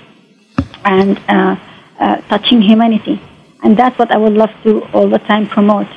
[0.85, 1.57] and uh,
[1.99, 3.21] uh, touching humanity.
[3.61, 5.87] And that's what I would love to all the time promote.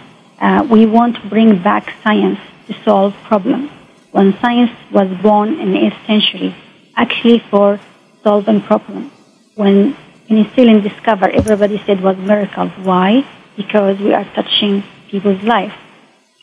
[0.40, 3.70] Uh, we want to bring back science to solve problems.
[4.10, 6.56] When science was born in the 8th century,
[6.96, 7.78] actually for
[8.24, 9.12] solving problems.
[9.54, 9.96] When
[10.28, 12.68] penicillin discovered, everybody said was miracle.
[12.82, 13.24] Why?
[13.56, 15.74] Because we are touching people's life.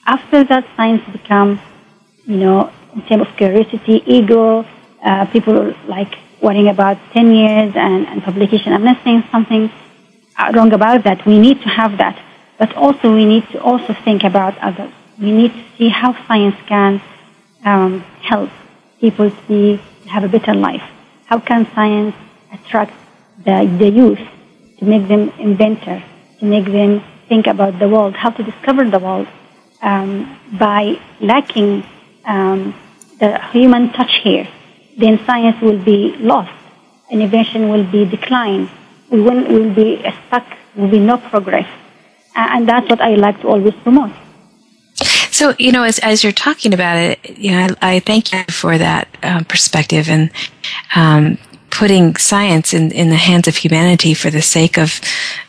[0.05, 1.59] After that, science became,
[2.25, 4.65] you know, in terms of curiosity, ego,
[5.03, 8.73] uh, people like worrying about 10 years and, and publication.
[8.73, 9.71] I'm not saying something
[10.37, 11.25] uh, wrong about that.
[11.25, 12.19] We need to have that.
[12.57, 14.91] But also we need to also think about others.
[15.19, 17.01] We need to see how science can
[17.65, 18.49] um, help
[18.99, 19.77] people to
[20.07, 20.83] have a better life.
[21.25, 22.15] How can science
[22.51, 22.93] attract
[23.45, 24.19] the, the youth
[24.79, 26.03] to make them inventors,
[26.39, 29.27] to make them think about the world, how to discover the world
[29.81, 31.83] um, by lacking
[32.25, 32.75] um,
[33.19, 34.47] the human touch here,
[34.97, 36.51] then science will be lost.
[37.09, 38.69] Innovation will be declined.
[39.09, 40.45] We will, will be stuck.
[40.75, 41.67] Will be no progress.
[42.35, 44.11] And that's what I like to always promote.
[45.31, 48.43] So, you know, as, as you're talking about it, you know, I, I thank you
[48.49, 50.29] for that um, perspective and
[50.95, 51.37] um,
[51.71, 55.01] putting science in, in the hands of humanity for the sake of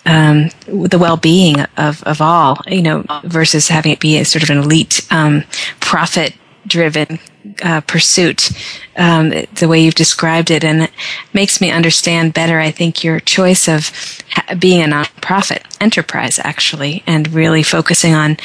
[0.07, 4.51] um, the well-being of, of all, you know, versus having it be a sort of
[4.51, 5.45] an elite um,
[5.81, 6.33] profit
[6.67, 7.19] driven
[7.63, 8.51] uh, pursuit,
[8.97, 10.91] um, the way you've described it, and it
[11.33, 12.61] makes me understand better.
[12.61, 13.91] I think your choice of
[14.31, 18.37] ha- being a nonprofit enterprise, actually, and really focusing on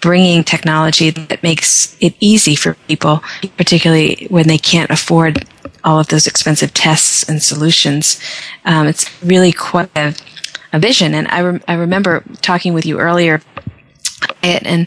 [0.00, 3.22] bringing technology that makes it easy for people,
[3.56, 5.46] particularly when they can't afford
[5.84, 8.20] all of those expensive tests and solutions.
[8.64, 10.14] Um, it's really quite a,
[10.72, 11.14] a vision.
[11.14, 13.40] And I, I remember talking with you earlier
[14.42, 14.66] it.
[14.66, 14.86] And,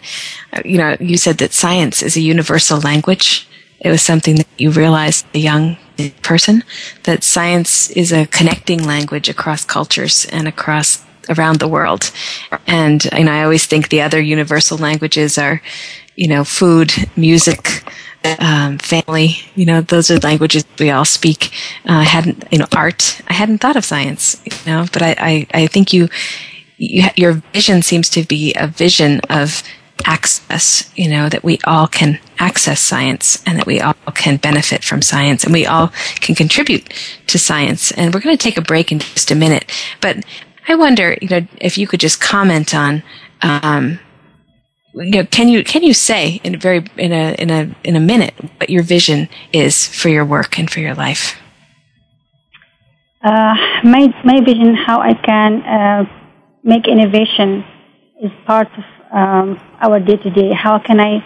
[0.53, 3.47] uh, you know, you said that science is a universal language.
[3.79, 5.77] It was something that you realized, a young
[6.21, 6.63] person,
[7.03, 12.11] that science is a connecting language across cultures and across around the world.
[12.67, 15.61] And, and I always think the other universal languages are,
[16.15, 17.83] you know, food, music,
[18.39, 19.37] um, family.
[19.55, 21.51] You know, those are languages we all speak.
[21.87, 23.21] Uh, I hadn't, you know, art.
[23.27, 26.09] I hadn't thought of science, you know, but I, I, I think you,
[26.77, 29.63] you, your vision seems to be a vision of
[30.05, 34.83] access, you know, that we all can access science and that we all can benefit
[34.83, 36.93] from science and we all can contribute
[37.27, 37.91] to science.
[37.91, 39.71] And we're going to take a break in just a minute.
[40.01, 40.23] But
[40.67, 43.03] I wonder, you know, if you could just comment on,
[43.41, 43.99] um,
[44.93, 47.95] you know, can you can you say in a very in a in a in
[47.97, 51.37] a minute what your vision is for your work and for your life?
[53.21, 56.05] Uh, my my vision, how I can uh,
[56.65, 57.63] make innovation
[58.21, 59.47] is part of um,
[59.79, 60.51] our day to day.
[60.51, 61.23] How can I,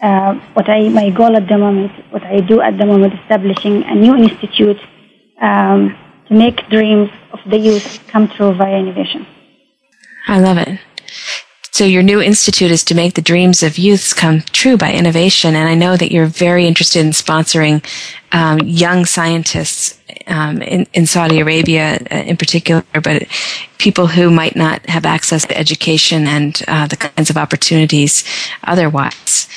[0.00, 3.82] uh, what I, my goal at the moment, what I do at the moment, establishing
[3.84, 4.80] a new institute
[5.40, 5.96] um,
[6.28, 9.26] to to make dreams of the youth come true via innovation.
[10.26, 10.80] I love it.
[11.72, 15.56] So your new institute is to make the dreams of youths come true by innovation,
[15.56, 17.82] and I know that you're very interested in sponsoring
[18.30, 23.26] um, young scientists um, in, in, Saudi Arabia, uh, in particular, but
[23.78, 28.22] people who might not have access to education and uh, the kinds of opportunities
[28.64, 29.48] otherwise.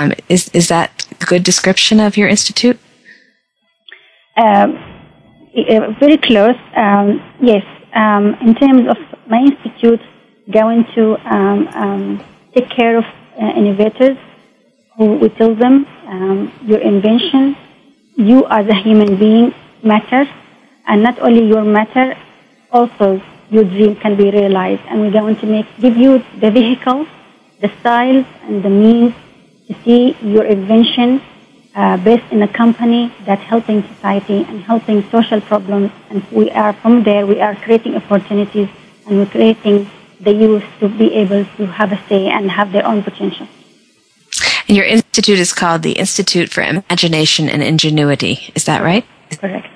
[0.00, 2.80] Um, is is that a good description of your institute?
[4.36, 4.76] Um,
[6.00, 6.58] very close.
[6.76, 7.62] Um, yes.
[7.94, 8.96] Um, in terms of
[9.28, 10.00] my institute
[10.50, 14.16] going to um, um, take care of uh, innovators
[14.96, 17.56] who we tell them um, your invention,
[18.16, 20.28] you as a human being matters,
[20.86, 22.16] and not only your matter,
[22.70, 24.82] also your dream can be realized.
[24.88, 27.06] And we're going to make give you the vehicle,
[27.60, 29.14] the styles, and the means
[29.68, 31.22] to see your invention
[31.74, 35.90] uh, based in a company that's helping society and helping social problems.
[36.10, 38.68] And we are from there, we are creating opportunities
[39.06, 39.88] and we're creating
[40.22, 43.48] the youth to be able to have a say and have their own potential.
[44.68, 48.52] And your institute is called the Institute for Imagination and Ingenuity.
[48.54, 49.04] Is that right?
[49.32, 49.66] Correct.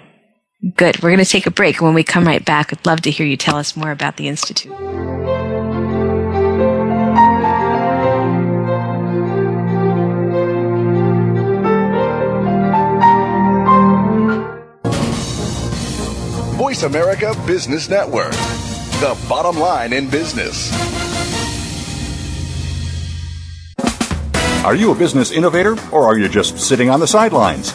[0.76, 1.02] Good.
[1.02, 1.80] We're going to take a break.
[1.80, 4.28] When we come right back, I'd love to hear you tell us more about the
[4.28, 4.72] Institute.
[16.56, 18.32] Voice America Business Network
[19.00, 20.72] the bottom line in business.
[24.64, 27.74] Are you a business innovator or are you just sitting on the sidelines?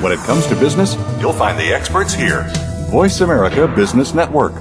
[0.00, 2.44] When it comes to business, you'll find the experts here.
[2.88, 4.52] Voice America Business Network.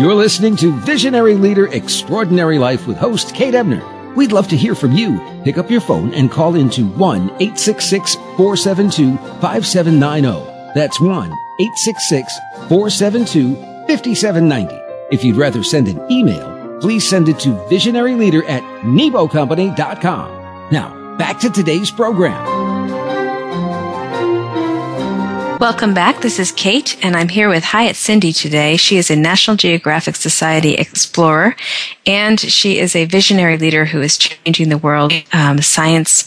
[0.00, 3.84] You're listening to Visionary Leader Extraordinary Life with host Kate Ebner.
[4.14, 5.20] We'd love to hear from you.
[5.44, 10.72] Pick up your phone and call into 1 866 472 5790.
[10.74, 12.38] That's 1 866
[12.68, 13.54] 472
[13.86, 14.74] 5790.
[15.10, 20.70] If you'd rather send an email, please send it to visionaryleader at nebocompany.com.
[20.70, 22.86] Now, back to today's program.
[25.58, 26.20] Welcome back.
[26.20, 28.76] This is Kate, and I'm here with Hayat Sindi today.
[28.76, 31.56] She is a National Geographic Society explorer,
[32.04, 36.26] and she is a visionary leader who is changing the world, um, science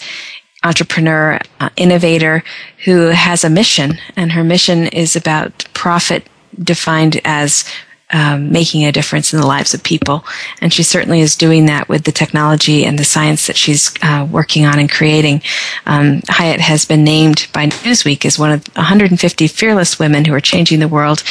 [0.64, 2.44] entrepreneur, uh, innovator
[2.86, 6.28] who has a mission, and her mission is about profit
[6.64, 7.66] defined as
[8.12, 10.24] um, making a difference in the lives of people.
[10.62, 14.28] And she certainly is doing that with the technology and the science that she's uh,
[14.30, 15.42] working on and creating.
[15.86, 20.42] Um, Hayat has been named by Newsweek as one of 150 fearless women who are
[20.42, 21.24] changing the world.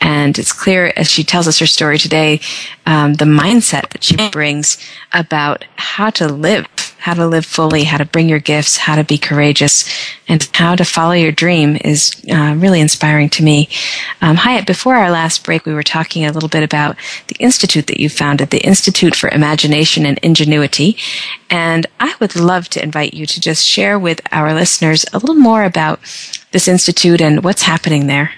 [0.00, 2.40] And it's clear as she tells us her story today,
[2.84, 4.78] um, the mindset that she brings
[5.12, 6.66] about how to live
[7.06, 9.88] how to live fully, how to bring your gifts, how to be courageous,
[10.26, 13.68] and how to follow your dream is uh, really inspiring to me.
[14.20, 16.96] Um, Hayat, before our last break, we were talking a little bit about
[17.28, 20.96] the institute that you founded, the Institute for Imagination and Ingenuity.
[21.48, 25.36] And I would love to invite you to just share with our listeners a little
[25.36, 26.00] more about
[26.50, 28.32] this institute and what's happening there.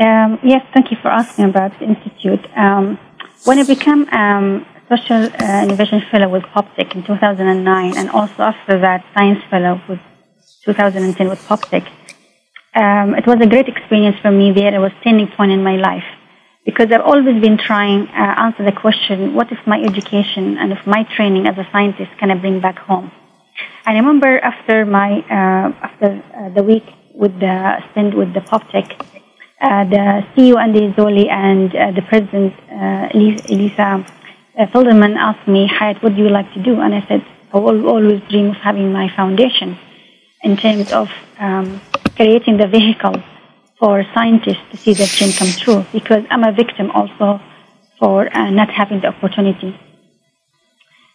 [0.00, 2.46] Um, yes, thank you for asking about the institute.
[2.56, 2.98] Um,
[3.44, 8.78] when I became um, Social uh, Innovation Fellow with POPTECH in 2009, and also after
[8.80, 10.00] that, Science Fellow with
[10.64, 11.86] 2010 with POPTECH.
[12.74, 14.74] Um, it was a great experience for me there.
[14.74, 16.04] It was a turning point in my life
[16.66, 20.72] because I've always been trying to uh, answer the question, what if my education and
[20.72, 23.10] if my training as a scientist can I bring back home?
[23.86, 28.90] I remember after my uh, after uh, the week with the stint with the POPTECH,
[29.62, 32.52] uh, the CEO Andy Zolli and uh, the president
[33.14, 34.04] Elisa
[34.58, 34.66] uh,
[35.18, 36.80] asked me, Hayat, what do you like to do?
[36.80, 39.78] And I said, I will always dream of having my foundation
[40.42, 41.80] in terms of um,
[42.16, 43.22] creating the vehicle
[43.78, 47.40] for scientists to see their dream come true because I'm a victim also
[47.98, 49.78] for uh, not having the opportunity.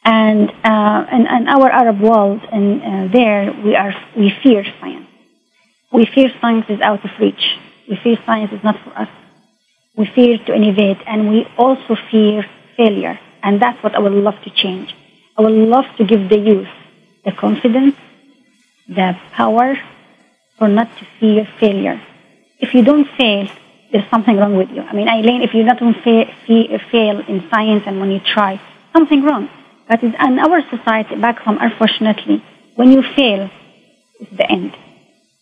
[0.03, 5.07] And uh, in, in, our Arab world, and uh, there we are, we fear science.
[5.91, 7.57] We fear science is out of reach.
[7.89, 9.09] We fear science is not for us.
[9.95, 12.45] We fear to innovate, and we also fear
[12.77, 13.19] failure.
[13.43, 14.93] And that's what I would love to change.
[15.37, 16.67] I would love to give the youth
[17.25, 17.95] the confidence,
[18.87, 19.77] the power
[20.57, 22.01] for not to fear failure.
[22.59, 23.47] If you don't fail,
[23.91, 24.81] there's something wrong with you.
[24.81, 26.25] I mean, Eileen, if you don't fail,
[26.91, 28.61] fail in science and when you try,
[28.93, 29.49] something wrong.
[29.87, 32.43] But in our society back home, unfortunately,
[32.75, 33.49] when you fail,
[34.19, 34.75] it's the end.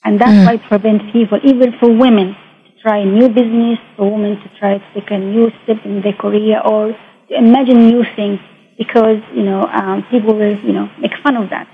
[0.04, 0.46] And that's mm.
[0.46, 2.36] why it prevents people, even for women,
[2.66, 6.02] to try a new business, for women to try to take a new step in
[6.02, 6.96] their career or
[7.30, 8.40] imagine new things
[8.78, 11.68] because, you know, um, people will, you know, make fun of that.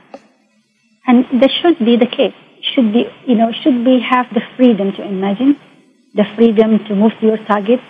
[1.05, 2.33] And that should be the case.
[2.73, 5.59] Should be, you know, should we have the freedom to imagine,
[6.13, 7.81] the freedom to move to your target.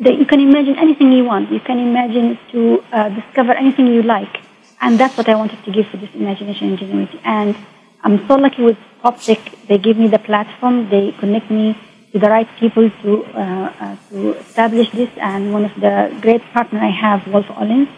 [0.00, 1.50] That you can imagine anything you want.
[1.50, 4.40] You can imagine to uh, discover anything you like.
[4.80, 7.20] And that's what I wanted to give for this imagination ingenuity.
[7.24, 7.56] And
[8.02, 9.66] I'm so lucky with Poptech.
[9.68, 10.90] They give me the platform.
[10.90, 11.78] They connect me
[12.16, 15.10] to the right people to, uh, uh, to establish this.
[15.18, 17.90] And one of the great partners I have, Wolff Olins,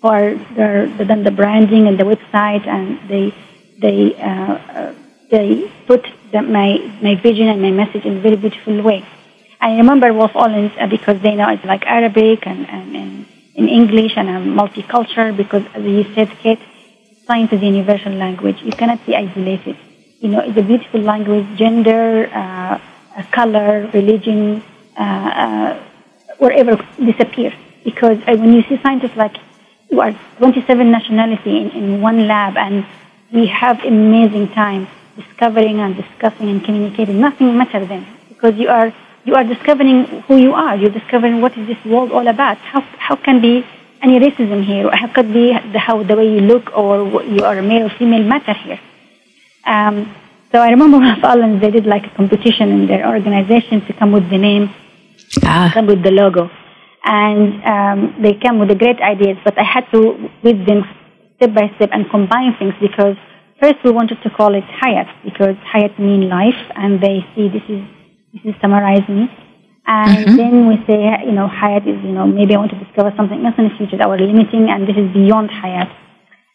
[0.00, 0.34] who are
[0.96, 3.32] they've done the branding and the website, and they
[3.84, 4.94] they uh, uh,
[5.30, 6.02] they put
[6.32, 6.68] the, my
[7.00, 9.04] my vision and my message in a very beautiful way.
[9.60, 13.68] I remember Wolff Olins uh, because they know it's like Arabic and, and, and in
[13.68, 16.58] English and I'm multicultural because as you said, Kate,
[17.26, 18.58] science is a universal language.
[18.62, 19.76] You cannot be isolated.
[20.18, 22.80] You know, it's a beautiful language, gender, uh,
[23.32, 24.62] color, religion,
[24.96, 25.82] uh, uh,
[26.38, 27.52] wherever disappear.
[27.84, 29.36] Because uh, when you see scientists like
[29.90, 32.86] you are 27 nationality in, in one lab and
[33.32, 37.20] we have amazing time discovering and discussing and communicating.
[37.20, 38.92] Nothing matters then because you are
[39.24, 40.76] you are discovering who you are.
[40.76, 42.58] You're discovering what is this world all about.
[42.58, 43.64] How how can be
[44.02, 44.90] any racism here?
[44.90, 48.24] How could be the, how the way you look or you are male or female
[48.24, 48.80] matter here?
[49.64, 50.12] Um,
[50.52, 54.12] so I remember Wolff Olins, they did like a competition in their organization to come
[54.12, 54.70] with the name,
[55.44, 55.70] ah.
[55.72, 56.50] come with the logo.
[57.04, 60.84] And um, they come with the great ideas, but I had to, with them,
[61.36, 63.16] step by step and combine things because
[63.60, 67.62] first we wanted to call it Hayat because Hayat means life and they see this
[67.68, 67.82] is
[68.32, 69.28] this is summarize me.
[69.84, 70.36] And mm-hmm.
[70.36, 73.44] then we say, you know, Hayat is, you know, maybe I want to discover something
[73.44, 75.90] else in the future that we're limiting and this is beyond Hayat.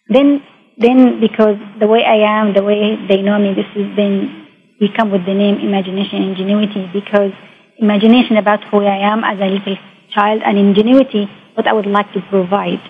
[0.08, 0.42] Then,
[0.78, 4.48] then because the way I am, the way they know me, this is then
[4.80, 7.32] we come with the name imagination ingenuity because
[7.78, 9.78] imagination about who I am as a little
[10.14, 12.82] child and ingenuity, what I would like to provide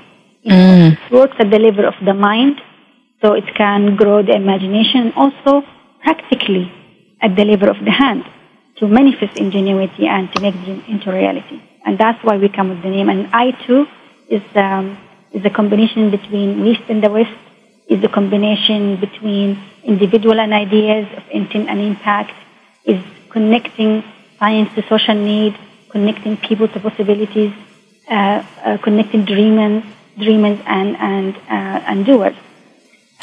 [0.45, 0.93] mm.
[0.93, 2.61] It works at the level of the mind,
[3.21, 5.63] so it can grow the imagination, also
[6.01, 6.71] practically
[7.21, 8.23] at the level of the hand
[8.77, 11.61] to manifest ingenuity and to make dream into reality.
[11.85, 13.09] And that's why we come with the name.
[13.09, 13.88] And I too
[14.29, 14.97] is um,
[15.31, 17.31] is a combination between East and the West.
[17.88, 22.33] Is the combination between individual and ideas of intent and impact.
[22.85, 24.03] Is connecting
[24.39, 25.57] science to social need,
[25.89, 27.53] connecting people to possibilities,
[28.09, 29.83] uh, uh, connecting dreamers
[30.17, 32.35] dreamers and and uh, and doers.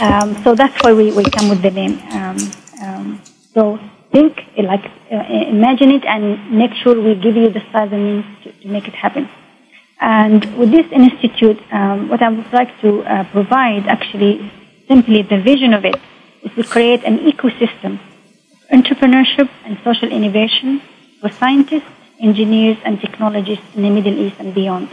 [0.01, 2.01] Um, so that's why we, we come with the name.
[2.11, 3.23] Um, um,
[3.55, 3.79] so
[4.11, 5.23] think, like, uh,
[5.57, 8.89] imagine it, and make sure we give you the stars and means to, to make
[8.89, 9.29] it happen.
[10.05, 14.35] And with this institute, um, what I would like to uh, provide, actually,
[14.87, 15.97] simply the vision of it,
[16.43, 20.83] is to create an ecosystem of entrepreneurship and social innovation
[21.21, 24.89] for scientists, engineers, and technologists in the Middle East and beyond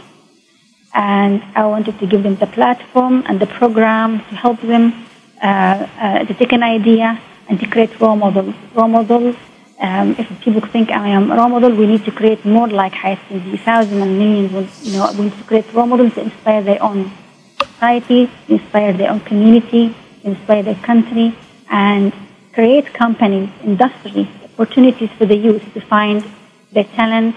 [0.94, 5.06] and I wanted to give them the platform and the program to help them
[5.42, 8.54] uh, uh, to take an idea and to create role models.
[8.74, 9.36] Role models.
[9.82, 12.92] Um, if people think I am a role model, we need to create more like
[12.92, 13.18] Hayat
[13.64, 14.86] thousands and millions.
[14.86, 17.10] You know, we need to create role models to inspire their own
[17.58, 21.36] society, inspire their own community, inspire their country,
[21.68, 22.12] and
[22.52, 26.24] create companies, industries, opportunities for the youth to find
[26.70, 27.34] their talent,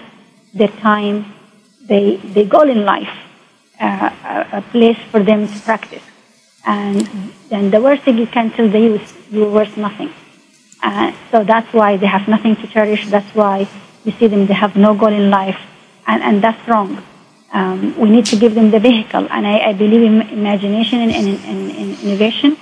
[0.54, 1.34] their time,
[1.82, 3.14] their, their goal in life
[3.80, 4.10] uh,
[4.52, 6.02] a place for them to practice.
[6.64, 7.00] And
[7.48, 10.12] then the worst thing you can tell the youth, you're worth nothing.
[10.86, 13.02] Uh, so that's why they have nothing to cherish.
[13.08, 13.66] That's why
[14.04, 15.60] you see them, they have no goal in life.
[16.06, 17.02] And, and that's wrong.
[17.52, 19.26] Um, we need to give them the vehicle.
[19.30, 22.56] And I, I believe in imagination and, and, and, and, innovation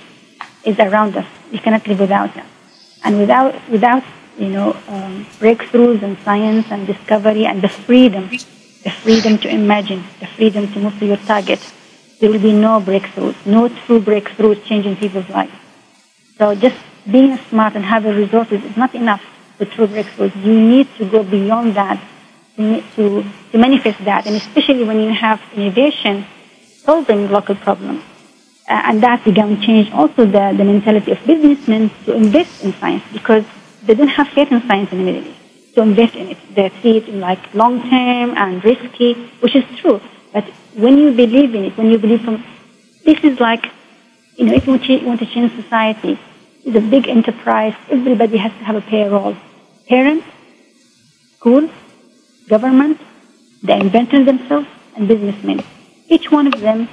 [0.63, 1.27] is around us.
[1.51, 2.47] We cannot live without them.
[3.03, 4.03] And without, without
[4.39, 8.29] you know, um, breakthroughs in science and discovery and the freedom
[8.85, 11.59] the freedom to imagine, the freedom to move to your target,
[12.19, 15.51] there will be no breakthroughs, no true breakthroughs changing people's lives.
[16.37, 16.77] So just
[17.09, 19.23] being smart and having resources is not enough.
[19.57, 20.35] the true breakthroughs.
[20.43, 22.01] You need to go beyond that
[22.57, 26.25] to, to, to manifest that, and especially when you have innovation
[26.83, 28.03] solving local problems.
[28.67, 32.73] Uh, and that began to change also the, the mentality of businessmen to invest in
[32.73, 33.45] science because
[33.83, 35.39] they don't have faith in science in the Middle East
[35.75, 36.37] to invest in it.
[36.55, 40.01] They see it in like long term and risky, which is true.
[40.33, 42.43] But when you believe in it, when you believe from,
[43.03, 43.65] this is like,
[44.35, 46.19] you know, if you want to change society,
[46.65, 47.75] it's a big enterprise.
[47.89, 49.37] Everybody has to have a payroll.
[49.87, 50.25] Parents,
[51.37, 51.69] schools,
[52.49, 52.99] government,
[53.61, 55.63] the inventors themselves, and businessmen.
[56.07, 56.89] Each one of them,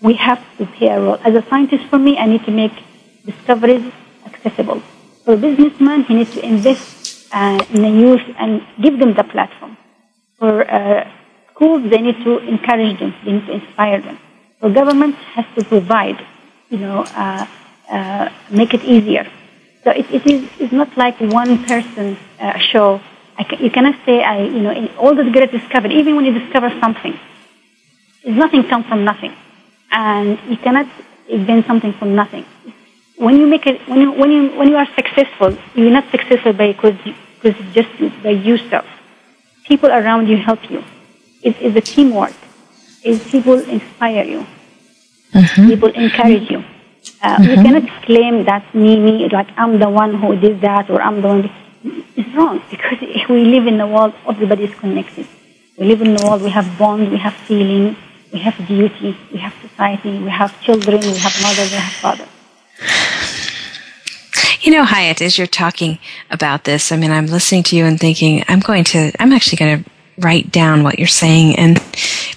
[0.00, 1.18] we have to play a role.
[1.22, 2.72] As a scientist, for me, I need to make
[3.26, 3.92] discoveries
[4.24, 4.80] accessible.
[5.24, 9.24] For a businessman, he needs to invest uh, in the youth and give them the
[9.24, 9.76] platform.
[10.38, 11.10] For uh,
[11.52, 14.18] schools, they need to encourage them, they need to inspire them.
[14.60, 16.26] For government, has to provide,
[16.70, 17.46] you know, uh,
[17.90, 19.26] uh make it easier.
[19.84, 23.00] So it, it is it's not like one person uh, show
[23.58, 26.70] you cannot say, I, you know, in all the great discovery, even when you discover
[26.80, 27.18] something,
[28.24, 29.34] nothing comes from nothing.
[29.90, 30.86] And you cannot
[31.28, 32.44] invent something from nothing.
[33.16, 36.52] When you make it, when you, when you, when you are successful, you're not successful
[36.52, 36.96] by, because,
[37.42, 38.86] because just by yourself.
[39.66, 40.82] People around you help you.
[41.42, 42.34] It is a teamwork.
[43.02, 44.46] It's people inspire you.
[45.32, 45.68] Mm-hmm.
[45.68, 46.64] People encourage you.
[47.02, 47.42] Mm-hmm.
[47.44, 51.20] You cannot claim that me, me, like I'm the one who did that or I'm
[51.22, 51.50] the one
[52.16, 55.26] is wrong because we live in a world, everybody is connected.
[55.78, 57.96] We live in a world, we have bonds, we have feeling,
[58.32, 62.28] we have duty, we have society, we have children, we have mothers, we have fathers.
[64.62, 65.98] You know, Hayat, as you're talking
[66.30, 69.56] about this, I mean, I'm listening to you and thinking, I'm going to, I'm actually
[69.56, 71.76] going to write down what you're saying and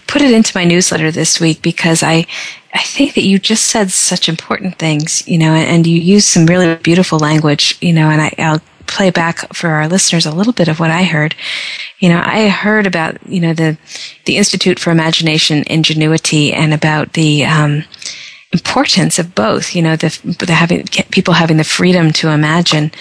[0.08, 2.26] put it into my newsletter this week because I,
[2.74, 6.46] I think that you just said such important things, you know, and you use some
[6.46, 10.54] really beautiful language, you know, and I, I'll play back for our listeners a little
[10.54, 11.36] bit of what I heard.
[12.00, 13.78] You know, I heard about, you know, the,
[14.26, 17.86] the Institute for Imagination Ingenuity and about the, um,
[18.54, 20.10] importance of both, you know, the,
[20.46, 22.92] the having, people having the freedom to imagine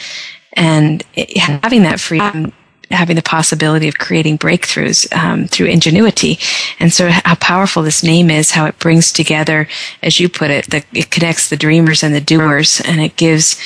[0.54, 1.02] and
[1.36, 2.52] having that freedom
[2.92, 6.38] having the possibility of creating breakthroughs um, through ingenuity.
[6.78, 9.68] And so, how powerful this name is, how it brings together,
[10.02, 13.60] as you put it, the, it connects the dreamers and the doers, and it gives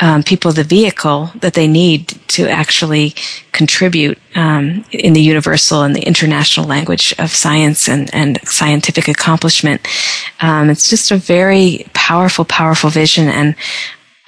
[0.00, 3.14] um, people the vehicle that they need to actually
[3.52, 9.80] contribute um, in the universal and the international language of science and, and scientific accomplishment.
[10.40, 13.28] Um, it's just a very powerful, powerful vision.
[13.28, 13.56] And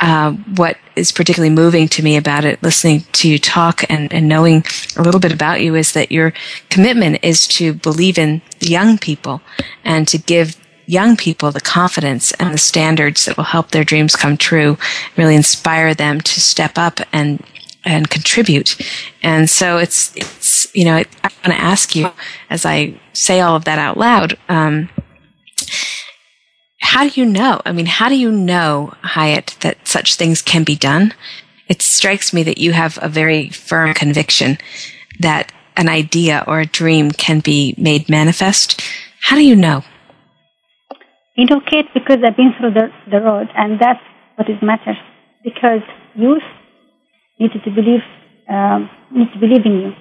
[0.00, 4.28] uh, what is particularly moving to me about it, listening to you talk and, and
[4.28, 4.64] knowing
[4.96, 6.32] a little bit about you, is that your
[6.70, 9.40] commitment is to believe in young people
[9.84, 14.16] and to give young people the confidence and the standards that will help their dreams
[14.16, 14.78] come true,
[15.16, 17.44] really inspire them to step up and
[17.84, 18.76] and contribute.
[19.22, 22.10] And so it's it's you know I want to ask you
[22.50, 24.38] as I say all of that out loud.
[24.48, 24.88] Um,
[26.88, 27.60] how do you know?
[27.66, 31.12] I mean, how do you know, Hayat, that such things can be done?
[31.68, 34.56] It strikes me that you have a very firm conviction
[35.20, 38.80] that an idea or a dream can be made manifest.
[39.20, 39.84] How do you know?
[41.36, 44.00] you Kate, because I've been through the, the road, and that's
[44.36, 44.96] what is matters.
[45.44, 45.82] Because
[46.14, 46.42] youth
[47.38, 48.00] needed to believe,
[48.48, 49.92] um, need to believe in you.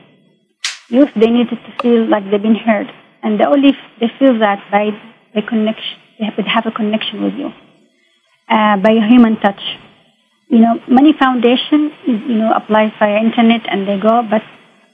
[0.88, 2.88] Youth, they needed to feel like they've been heard,
[3.24, 4.92] and they only they feel that by
[5.36, 7.54] the connection, they have a connection with you,
[8.50, 9.62] uh, by a human touch.
[10.50, 14.44] You know, money foundation is you know applies via internet and they go, but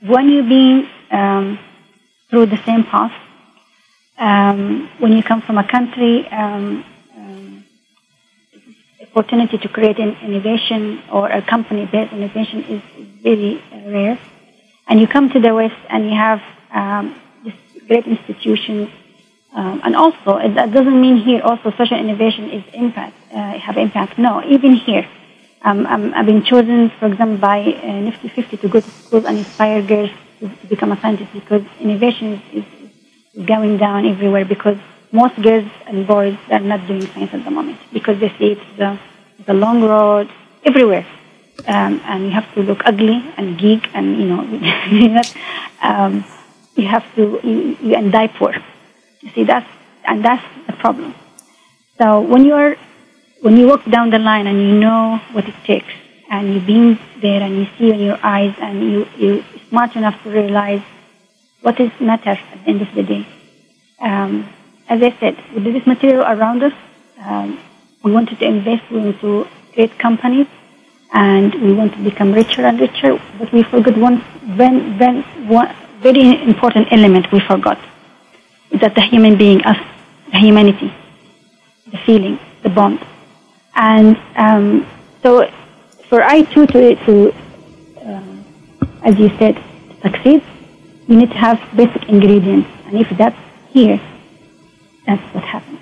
[0.01, 1.59] when you've been um,
[2.29, 3.13] through the same path,
[4.17, 6.83] um, when you come from a country, um,
[7.15, 7.65] um,
[9.01, 12.81] opportunity to create an innovation or a company-based innovation is
[13.21, 14.19] very rare.
[14.87, 17.53] And you come to the West and you have um, this
[17.87, 18.89] great institutions.
[19.53, 24.17] Um, and also, that doesn't mean here also social innovation is impact, uh, have impact.
[24.17, 25.07] No, even here.
[25.61, 29.37] Um, I've been chosen, for example, by uh, Nifty 50 to go to schools and
[29.37, 34.77] inspire girls to, become a scientist because innovation is, is going down everywhere because
[35.11, 38.77] most girls and boys are not doing science at the moment because they see it's
[38.77, 38.99] the,
[39.45, 40.29] the long road
[40.65, 41.05] everywhere.
[41.65, 45.21] Um, and you have to look ugly and geek and, you know,
[45.81, 46.25] um,
[46.75, 48.53] you have to, you, you and die poor.
[49.23, 49.69] You see, that's,
[50.05, 51.15] and that's the problem.
[51.97, 52.75] So when you are,
[53.41, 55.93] when you walk down the line and you know what it takes
[56.29, 60.21] and you've been there and you see in your eyes and you, you're smart enough
[60.23, 60.81] to realize
[61.61, 63.25] what is matter at the end of the day.
[64.01, 64.49] Um,
[64.89, 66.73] as I said, with this material around us,
[67.19, 67.59] um,
[68.03, 70.47] we wanted to invest into great companies
[71.13, 74.17] and we want to become richer and richer, but we forgot one,
[74.57, 77.79] when, when, one very important element we forgot,
[78.73, 79.77] that the human being, us,
[80.31, 80.93] the humanity,
[81.91, 82.99] the feeling, the bond.
[83.75, 84.87] And um,
[85.21, 85.49] so
[86.09, 87.33] for I2 to, to
[88.05, 88.45] um,
[89.03, 89.61] as you said,
[90.01, 90.43] succeed,
[91.07, 92.69] you need to have basic ingredients.
[92.85, 93.37] And if that's
[93.69, 93.99] here,
[95.05, 95.79] that's what happens.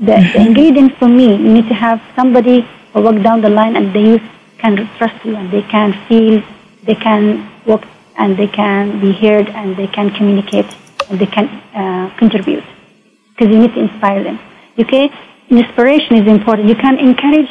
[0.00, 3.76] The, the ingredients for me, you need to have somebody who walk down the line
[3.76, 4.22] and the youth
[4.58, 6.42] can trust you and they can feel,
[6.84, 7.84] they can walk
[8.16, 10.66] and they can be heard and they can communicate
[11.10, 12.64] they can uh, contribute.
[13.30, 14.38] Because you need to inspire them.
[14.78, 15.10] Okay?
[15.48, 16.68] Inspiration is important.
[16.68, 17.50] You can encourage,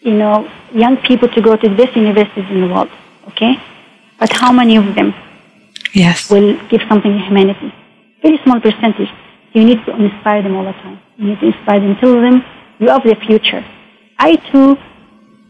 [0.00, 2.90] you know, young people to go to the best universities in the world.
[3.28, 3.56] Okay?
[4.18, 5.14] But how many of them
[5.92, 6.30] yes.
[6.30, 7.72] will give something to humanity?
[8.22, 9.08] Very small percentage.
[9.52, 11.00] You need to inspire them all the time.
[11.16, 12.44] You need to inspire them, tell them
[12.78, 13.64] you are the future.
[14.18, 14.78] i2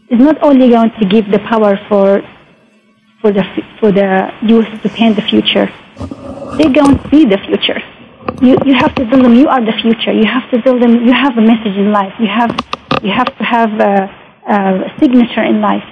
[0.09, 2.21] is not only going to give the power for
[3.21, 3.43] for the
[3.79, 5.67] for the youth to paint the future.
[6.57, 7.79] They're going to be the future.
[8.41, 10.13] You you have to tell them you are the future.
[10.13, 12.13] You have to tell them you have a message in life.
[12.19, 12.51] You have
[13.01, 13.95] you have to have a,
[14.47, 14.59] a
[14.99, 15.87] signature in life.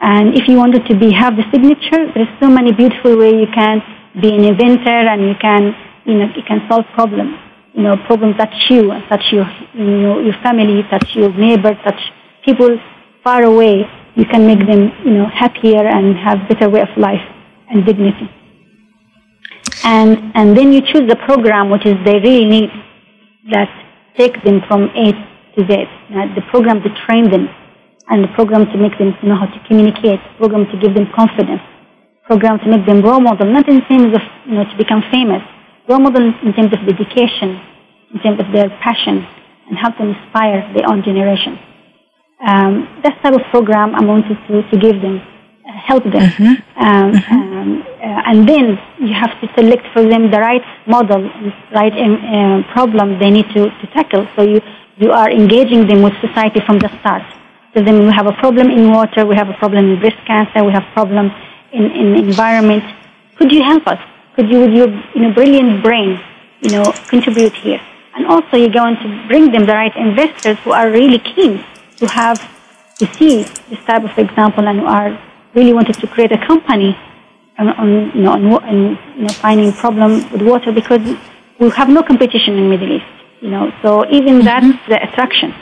[0.00, 3.52] And if you wanted to be have the signature, there's so many beautiful ways you
[3.54, 3.82] can
[4.20, 7.36] be an inventor and you can you know you can solve problems.
[7.74, 12.00] You know problems touch you touch your you know your family, touch your neighbor, touch
[12.44, 12.78] people
[13.22, 13.86] far away.
[14.20, 17.24] You can make them you know happier and have better way of life
[17.70, 18.28] and dignity.
[19.82, 22.70] And and then you choose the program which is they really need
[23.52, 23.70] that
[24.16, 25.06] takes them from A
[25.54, 25.72] to Z.
[26.10, 27.48] Now, the program to train them
[28.08, 31.62] and the program to make them know how to communicate, program to give them confidence,
[32.26, 35.42] program to make them role model, not in terms of you know to become famous,
[35.88, 37.56] role model in terms of dedication,
[38.12, 39.24] in terms of their passion,
[39.68, 41.58] and help them inspire their own generation.
[42.46, 46.62] Um, that type of program I wanted to, to give them, uh, help them, Mhm.
[46.76, 51.30] Um, um, uh, and then you have to select for them the right model,
[51.74, 54.26] right um, um, problem they need to, to tackle.
[54.36, 54.60] So you
[54.96, 57.22] you are engaging them with society from the start.
[57.74, 60.64] So then we have a problem in water, we have a problem in breast cancer,
[60.64, 61.30] we have problem
[61.72, 62.84] in, in environment.
[63.36, 64.00] Could you help us?
[64.36, 66.20] Could you, with your you know, brilliant brain,
[66.60, 67.80] you know, contribute here?
[68.14, 71.64] And also you're going to bring them the right investors who are really keen
[72.00, 72.38] to have,
[72.98, 75.10] to see this type of example and are
[75.54, 76.96] really wanted to create a company
[77.58, 81.00] on, on you know, on, on, you know, finding problem with water because
[81.58, 83.04] we have no competition in Middle East,
[83.40, 85.54] you know, so even that's the attraction.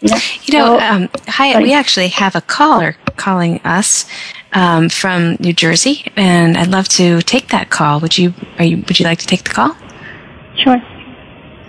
[0.00, 1.64] You know, You know, So- um, Hayat, sorry.
[1.64, 4.06] we actually have a caller calling us
[4.52, 7.98] um, from New Jersey, and I'd love to take that call.
[8.00, 8.32] Would you?
[8.58, 8.76] Are you?
[8.76, 9.76] Would you like to take the call?
[10.56, 10.80] Sure.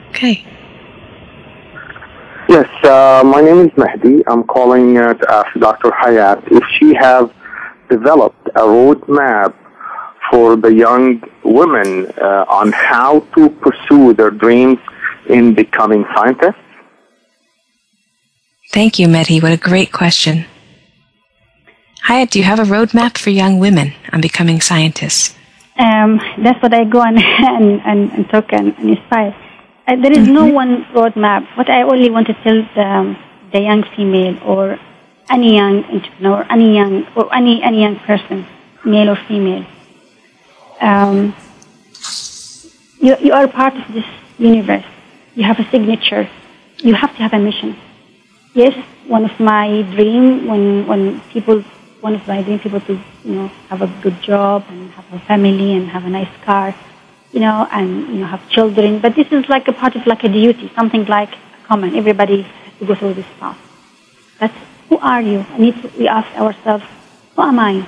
[0.10, 0.46] Okay.
[2.50, 4.24] Yes, uh, my name is Mehdi.
[4.26, 5.92] I'm calling uh, to ask Dr.
[5.92, 7.32] Hayat if she have
[7.92, 9.54] developed a roadmap
[10.32, 14.80] for the young women uh, on how to pursue their dreams
[15.28, 16.66] in becoming scientists.
[18.72, 19.44] Thank you, Mehdi.
[19.44, 20.46] What a great question.
[22.08, 25.36] Hayat, do you have a roadmap for young women on becoming scientists?
[25.78, 29.36] Um, that's what I go and, and, and, and talk and, and inspire.
[29.90, 31.48] Uh, there is no one roadmap.
[31.58, 33.18] What I only want to tell the,
[33.52, 34.78] the young female or
[35.32, 38.46] any young entrepreneur, any young or any any young person,
[38.86, 39.66] male or female,
[40.80, 41.34] um,
[43.00, 44.06] you you are part of this
[44.38, 44.86] universe.
[45.34, 46.30] You have a signature.
[46.78, 47.76] You have to have a mission.
[48.54, 48.76] Yes,
[49.08, 51.64] one of my dream when when people
[52.02, 52.94] one of my dream people to
[53.26, 56.76] you know have a good job and have a family and have a nice car,
[57.32, 59.00] you know, and you know have children.
[59.00, 61.34] But this is like a part of like a duty, something like
[61.66, 61.96] common.
[61.96, 63.58] Everybody has to go through this path.
[64.40, 64.52] But
[64.90, 65.46] who are you?
[65.50, 66.86] I need to, we ask ourselves,
[67.36, 67.88] who am I?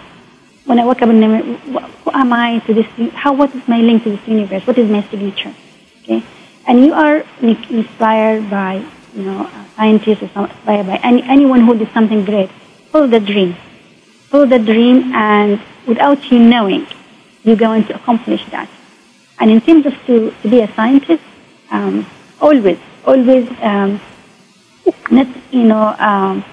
[0.66, 1.56] When I wake up in the morning,
[2.04, 2.86] who am I to this?
[3.14, 3.34] How?
[3.34, 4.66] What is my link to this universe?
[4.68, 5.54] What is my signature?
[6.04, 6.24] Okay,
[6.68, 8.86] and you are inspired by
[9.16, 12.52] you know scientists or by, by any, anyone who did something great.
[12.92, 13.56] Follow the dream.
[14.30, 16.86] Follow the dream, and without you knowing,
[17.44, 18.70] you're going to accomplish that.
[19.42, 21.24] And in terms of to, to be a scientist,
[21.72, 22.06] um,
[22.40, 24.00] always, always, um,
[25.10, 26.46] not you know, um,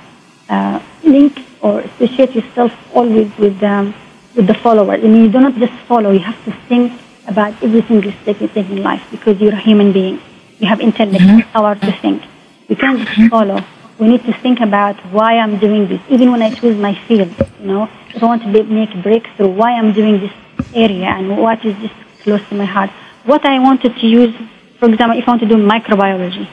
[0.49, 3.95] uh, link or associate yourself always with um,
[4.35, 5.05] with the followers.
[5.05, 6.11] I mean, you do not just follow.
[6.13, 9.65] You have to think about every single step you take in life because you're a
[9.71, 10.19] human being.
[10.59, 12.23] You have intellect, power to think.
[12.69, 13.63] You can't just follow.
[13.99, 16.01] We need to think about why I'm doing this.
[16.09, 19.03] Even when I choose my field, you know, if I want to be, make a
[19.03, 20.33] breakthrough, why I'm doing this
[20.75, 22.91] area and what is just close to my heart.
[23.25, 24.35] What I wanted to use,
[24.79, 26.49] for example, if I want to do microbiology,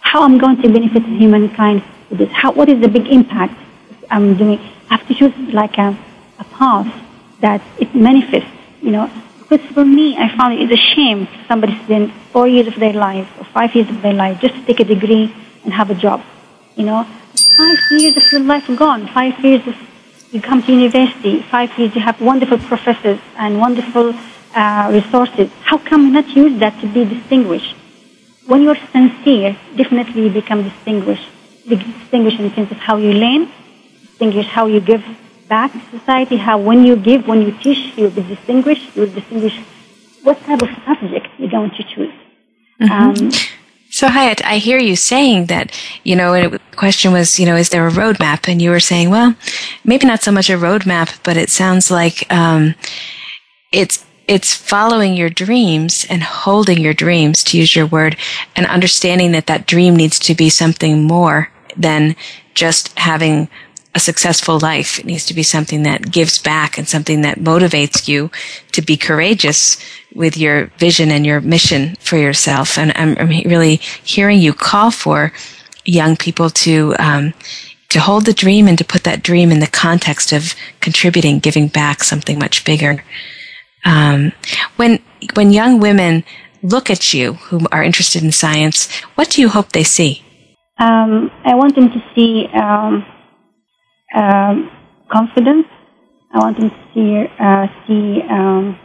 [0.00, 2.30] how I'm going to benefit humankind with this.
[2.32, 3.54] How, what is the big impact
[4.10, 4.58] I'm doing.
[4.90, 5.96] I have to choose like a,
[6.38, 6.88] a path
[7.40, 8.50] that it manifests.
[8.80, 12.68] You know, because for me, I found it is a shame somebody spend four years
[12.68, 15.72] of their life or five years of their life just to take a degree and
[15.72, 16.22] have a job.
[16.76, 19.08] You know, five years of your life gone.
[19.08, 19.76] Five years of
[20.30, 21.42] you come to university.
[21.42, 24.14] Five years you have wonderful professors and wonderful
[24.54, 25.50] uh, resources.
[25.62, 27.74] How come you not use that to be distinguished?
[28.46, 31.28] When you're sincere, definitely you become distinguished.
[31.68, 33.50] Distinguished in terms of how you learn,
[34.02, 35.04] distinguish how you give
[35.48, 38.96] back to society, how when you give, when you teach, you'll be distinguished.
[38.96, 39.56] You'll distinguish
[40.22, 42.14] what type of subject you're going to choose.
[42.80, 43.24] Mm-hmm.
[43.24, 43.30] Um,
[43.90, 47.56] so Hayat, I hear you saying that, you know, and the question was, you know,
[47.56, 48.48] is there a roadmap?
[48.48, 49.34] And you were saying, well,
[49.84, 52.74] maybe not so much a roadmap, but it sounds like um,
[53.72, 58.16] it's it's following your dreams and holding your dreams, to use your word,
[58.54, 62.14] and understanding that that dream needs to be something more than
[62.54, 63.48] just having
[63.94, 64.98] a successful life.
[64.98, 68.30] It needs to be something that gives back and something that motivates you
[68.72, 69.78] to be courageous
[70.14, 72.76] with your vision and your mission for yourself.
[72.76, 75.32] And I'm, I'm really hearing you call for
[75.86, 77.32] young people to, um,
[77.88, 81.68] to hold the dream and to put that dream in the context of contributing, giving
[81.68, 83.02] back something much bigger.
[83.88, 84.32] Um,
[84.76, 85.00] when
[85.34, 86.22] when young women
[86.62, 90.22] look at you who are interested in science, what do you hope they see?
[90.78, 93.04] Um, I want them to see um,
[94.14, 94.70] um
[95.10, 95.66] confidence.
[96.34, 97.10] I want them to see
[97.40, 98.78] uh, see um,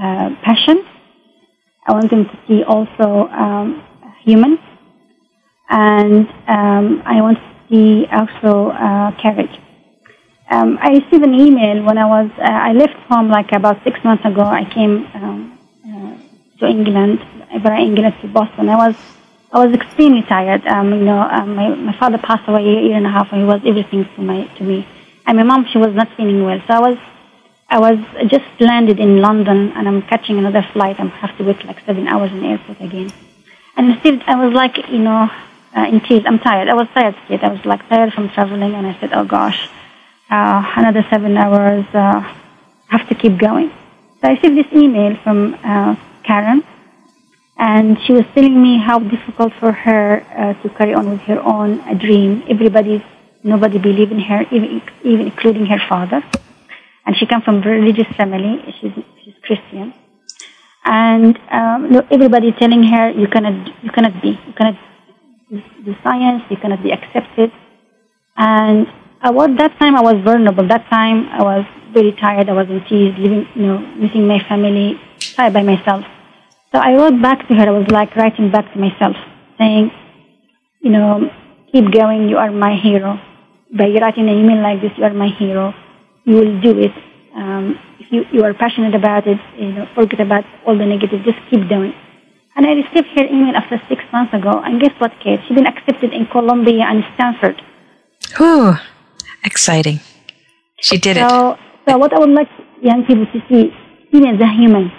[0.00, 0.86] uh, passion.
[1.88, 3.82] I want them to see also um,
[4.24, 4.58] human,
[5.68, 9.65] and I want to see also uh, courage.
[10.48, 14.02] Um, I received an email when I was, uh, I left home like about six
[14.04, 14.42] months ago.
[14.42, 17.18] I came um, uh, to England,
[17.62, 18.68] from England to Boston.
[18.68, 18.94] I was,
[19.50, 20.64] I was extremely tired.
[20.66, 23.40] Um, you know, um, my, my father passed away a year and a half, and
[23.40, 24.86] he was everything to my to me.
[25.26, 26.98] And my mom, she was not feeling well, so I was,
[27.68, 27.98] I was
[28.30, 31.00] just landed in London, and I'm catching another flight.
[31.00, 33.12] I have to wait like seven hours in the airport again.
[33.76, 35.28] And still, I was like, you know,
[35.76, 36.22] uh, in tears.
[36.24, 36.68] I'm tired.
[36.68, 37.42] I was tired, kid.
[37.42, 39.68] I was like tired from traveling, and I said, oh gosh
[40.30, 42.20] uh, another seven hours, uh,
[42.88, 43.70] have to keep going.
[44.20, 46.62] So I received this email from uh, Karen,
[47.58, 51.40] and she was telling me how difficult for her uh, to carry on with her
[51.40, 52.42] own dream.
[52.48, 53.04] Everybody,
[53.42, 56.22] nobody believed in her, even, even including her father.
[57.06, 58.74] And she comes from a religious family.
[58.80, 59.94] She's, she's Christian.
[60.84, 64.78] And um, everybody telling her, you cannot, you cannot be, you cannot
[65.50, 67.52] do science, you cannot be accepted.
[68.36, 68.86] And
[69.22, 70.66] uh, well, that time I was vulnerable.
[70.68, 72.48] That time I was very tired.
[72.48, 75.00] I was in tears, living, you know, missing my family,
[75.34, 76.04] tired by myself.
[76.72, 77.68] So I wrote back to her.
[77.68, 79.16] I was like writing back to myself,
[79.58, 79.90] saying,
[80.80, 81.30] you know,
[81.72, 82.28] keep going.
[82.28, 83.18] You are my hero.
[83.76, 85.74] By writing an email like this, you are my hero.
[86.24, 86.92] You will do it.
[87.34, 91.22] Um, if you, you are passionate about it, you know, forget about all the negative.
[91.24, 91.94] Just keep doing.
[92.56, 94.60] And I received her email after six months ago.
[94.64, 95.40] And guess what, Kate?
[95.46, 97.62] She's been accepted in Columbia and Stanford.
[98.36, 98.76] Whew.
[99.46, 100.00] Exciting.
[100.80, 101.58] She did so, it.
[101.88, 102.48] So what I would like
[102.82, 103.72] young people to see,
[104.12, 104.90] me as a human,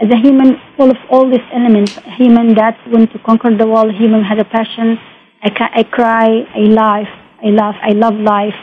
[0.00, 3.66] as a human full of all these elements, a human that wants to conquer the
[3.66, 4.96] world, human has a passion.
[5.42, 7.08] I, ca- I cry, I laugh,
[7.44, 8.58] I laugh, I love life,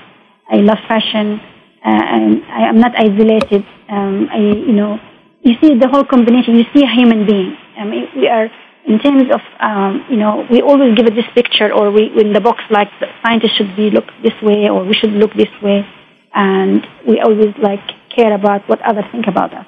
[0.49, 1.41] I love fashion,
[1.85, 3.65] uh, and I am not isolated.
[3.89, 4.99] Um, I, you know,
[5.41, 6.55] you see the whole combination.
[6.55, 7.55] You see a human being.
[7.77, 8.47] I mean, we are
[8.87, 12.33] in terms of, um, you know, we always give it this picture, or we in
[12.33, 15.49] the box like the scientists should be look this way, or we should look this
[15.61, 15.85] way,
[16.33, 17.81] and we always like
[18.15, 19.65] care about what others think about us.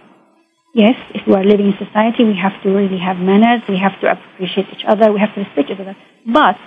[0.73, 3.63] Yes, if we are living in society, we have to really have manners.
[3.67, 5.11] We have to appreciate each other.
[5.11, 5.95] We have to respect each other.
[6.25, 6.57] But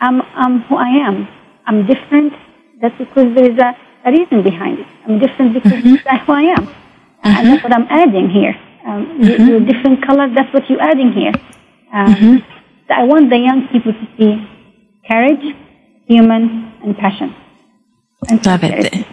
[0.00, 1.26] I'm, I'm who I am.
[1.66, 2.34] I'm different.
[2.80, 3.74] That's because there is a,
[4.04, 4.86] a reason behind it.
[5.04, 5.96] I'm different because mm-hmm.
[6.04, 7.26] that's who I am, mm-hmm.
[7.26, 8.54] and that's what I'm adding here.
[8.86, 9.48] Um, mm-hmm.
[9.48, 10.30] you, different colors.
[10.34, 11.32] that's what you're adding here.
[11.92, 12.36] Um, mm-hmm.
[12.86, 14.48] so I want the young people to see
[15.08, 15.42] courage,
[16.06, 17.34] human, and passion.
[18.28, 19.06] And Love it.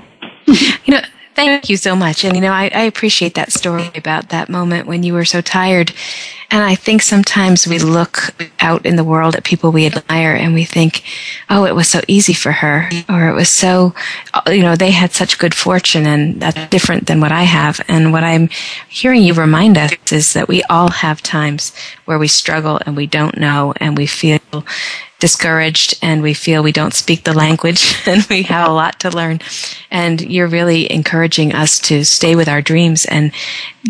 [0.85, 1.01] you know,
[1.35, 2.23] Thank you so much.
[2.23, 5.41] And you know, I, I, appreciate that story about that moment when you were so
[5.41, 5.91] tired.
[6.51, 10.53] And I think sometimes we look out in the world at people we admire and
[10.53, 11.03] we think,
[11.49, 13.95] oh, it was so easy for her, or it was so,
[14.47, 17.81] you know, they had such good fortune and that's different than what I have.
[17.87, 18.49] And what I'm
[18.87, 21.73] hearing you remind us is that we all have times
[22.05, 24.39] where we struggle and we don't know and we feel
[25.23, 29.09] discouraged and we feel we don't speak the language and we have a lot to
[29.09, 29.39] learn.
[29.89, 33.31] And you're really encouraging us to stay with our dreams and,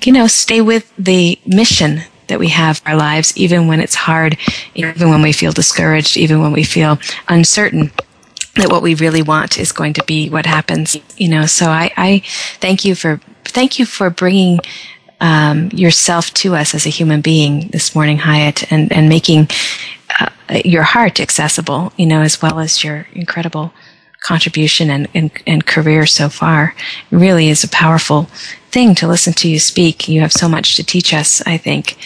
[0.03, 4.37] you know, stay with the mission that we have our lives, even when it's hard,
[4.75, 7.91] even when we feel discouraged, even when we feel uncertain.
[8.53, 10.95] that what we really want is going to be what happens.
[11.17, 12.21] You know, so I, I
[12.59, 14.59] thank you for thank you for bringing
[15.19, 19.47] um, yourself to us as a human being this morning, Hayat, and and making
[20.19, 20.29] uh,
[20.63, 21.93] your heart accessible.
[21.97, 23.73] You know, as well as your incredible
[24.23, 26.73] contribution and, and, and career so far.
[27.11, 28.23] It really is a powerful
[28.71, 30.07] thing to listen to you speak.
[30.07, 31.97] You have so much to teach us, I think.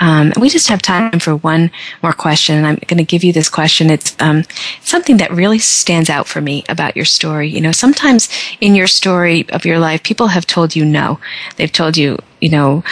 [0.00, 1.70] Um, we just have time for one
[2.02, 3.90] more question, and I'm going to give you this question.
[3.90, 4.44] It's um,
[4.80, 7.48] something that really stands out for me about your story.
[7.48, 8.28] You know, sometimes
[8.60, 11.20] in your story of your life, people have told you no.
[11.56, 12.82] They've told you you know,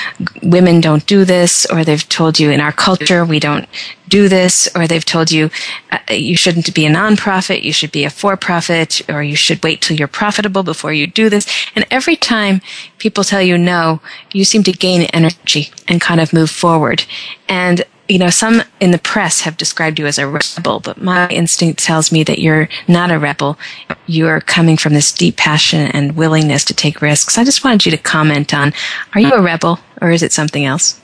[0.43, 3.69] women don't do this, or they've told you in our culture we don't
[4.09, 5.51] do this, or they've told you
[5.91, 9.81] uh, you shouldn't be a nonprofit, you should be a for-profit, or you should wait
[9.81, 11.47] till you're profitable before you do this.
[11.75, 12.61] And every time
[12.99, 14.01] people tell you no,
[14.33, 17.05] you seem to gain energy and kind of move forward.
[17.49, 21.29] And you know, some in the press have described you as a rebel, but my
[21.29, 23.59] instinct tells me that you're not a rebel.
[24.07, 27.37] You're coming from this deep passion and willingness to take risks.
[27.37, 28.73] I just wanted you to comment on,
[29.15, 31.01] are you a rebel or is it something else?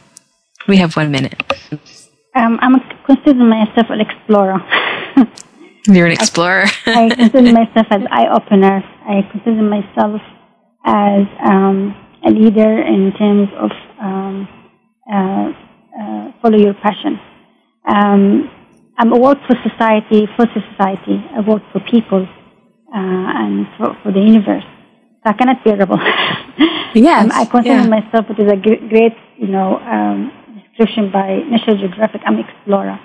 [0.66, 1.42] We have one minute.
[2.34, 4.60] Um, I'm a, consider myself an explorer.
[5.86, 6.64] You're an explorer.
[6.86, 8.82] I, I consider myself as eye opener.
[9.06, 10.22] I consider myself
[10.86, 11.94] as um,
[12.24, 14.48] a leader in terms of um,
[15.12, 15.52] uh,
[15.98, 17.20] uh, follow your passion.
[17.86, 18.50] Um,
[18.98, 21.22] I'm a work for society, for society.
[21.36, 22.26] I work for people
[22.94, 24.64] uh, and for, for, the universe.
[25.22, 25.98] So I cannot be a rebel.
[26.94, 27.86] yes, um, I consider yeah.
[27.86, 32.98] myself, it is a great, you know, um, description by National Geographic, I'm an explorer.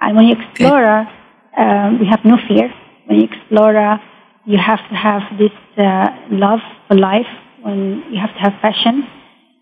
[0.00, 1.08] And when you explore,
[1.56, 2.72] um, you have no fear.
[3.06, 4.00] When you explore,
[4.46, 7.26] you have to have this uh, love for life.
[7.62, 9.06] When you have to have passion,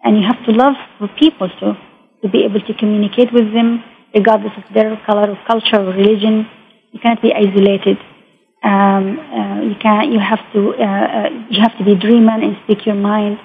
[0.05, 1.75] and you have to love for people too
[2.23, 3.83] to be able to communicate with them,
[4.15, 6.49] regardless of their color or culture or religion.
[6.93, 7.99] You cannot be isolated.
[8.63, 12.57] Um, uh, you can you have to uh, uh, you have to be dreamer and
[12.65, 13.39] speak your mind.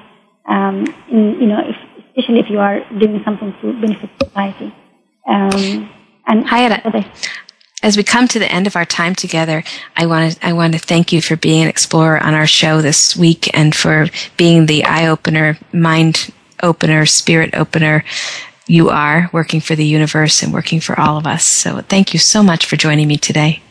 [0.45, 1.77] Um, in, you know, if,
[2.09, 4.73] especially if you are doing something to benefit society.
[5.27, 5.89] Um,
[6.25, 7.05] and Hayat,
[7.83, 9.63] as we come to the end of our time together,
[9.95, 12.81] I want to I want to thank you for being an explorer on our show
[12.81, 14.07] this week and for
[14.37, 18.03] being the eye opener, mind opener, spirit opener
[18.67, 21.45] you are working for the universe and working for all of us.
[21.45, 23.61] So thank you so much for joining me today.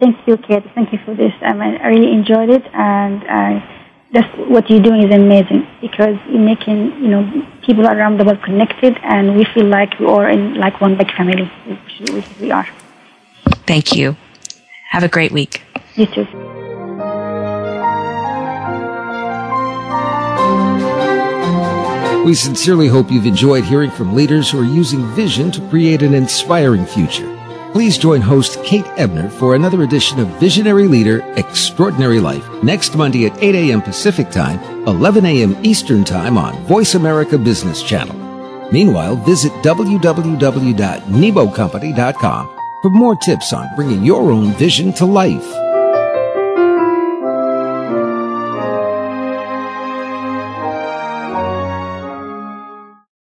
[0.00, 0.64] Thank you, Kate.
[0.74, 1.32] Thank you for this.
[1.42, 3.66] Um, I really enjoyed it, and uh,
[4.12, 8.42] that's what you're doing is amazing because you're making you know people around the world
[8.42, 11.50] connected, and we feel like we are in like one big family,
[12.12, 12.68] which we are.
[13.66, 14.16] Thank you.
[14.90, 15.62] Have a great week.
[15.96, 16.57] You too.
[22.28, 26.12] We sincerely hope you've enjoyed hearing from leaders who are using vision to create an
[26.12, 27.34] inspiring future.
[27.72, 33.24] Please join host Kate Ebner for another edition of Visionary Leader Extraordinary Life next Monday
[33.24, 33.80] at 8 a.m.
[33.80, 35.56] Pacific Time, 11 a.m.
[35.64, 38.68] Eastern Time on Voice America Business Channel.
[38.70, 45.67] Meanwhile, visit www.nebocompany.com for more tips on bringing your own vision to life.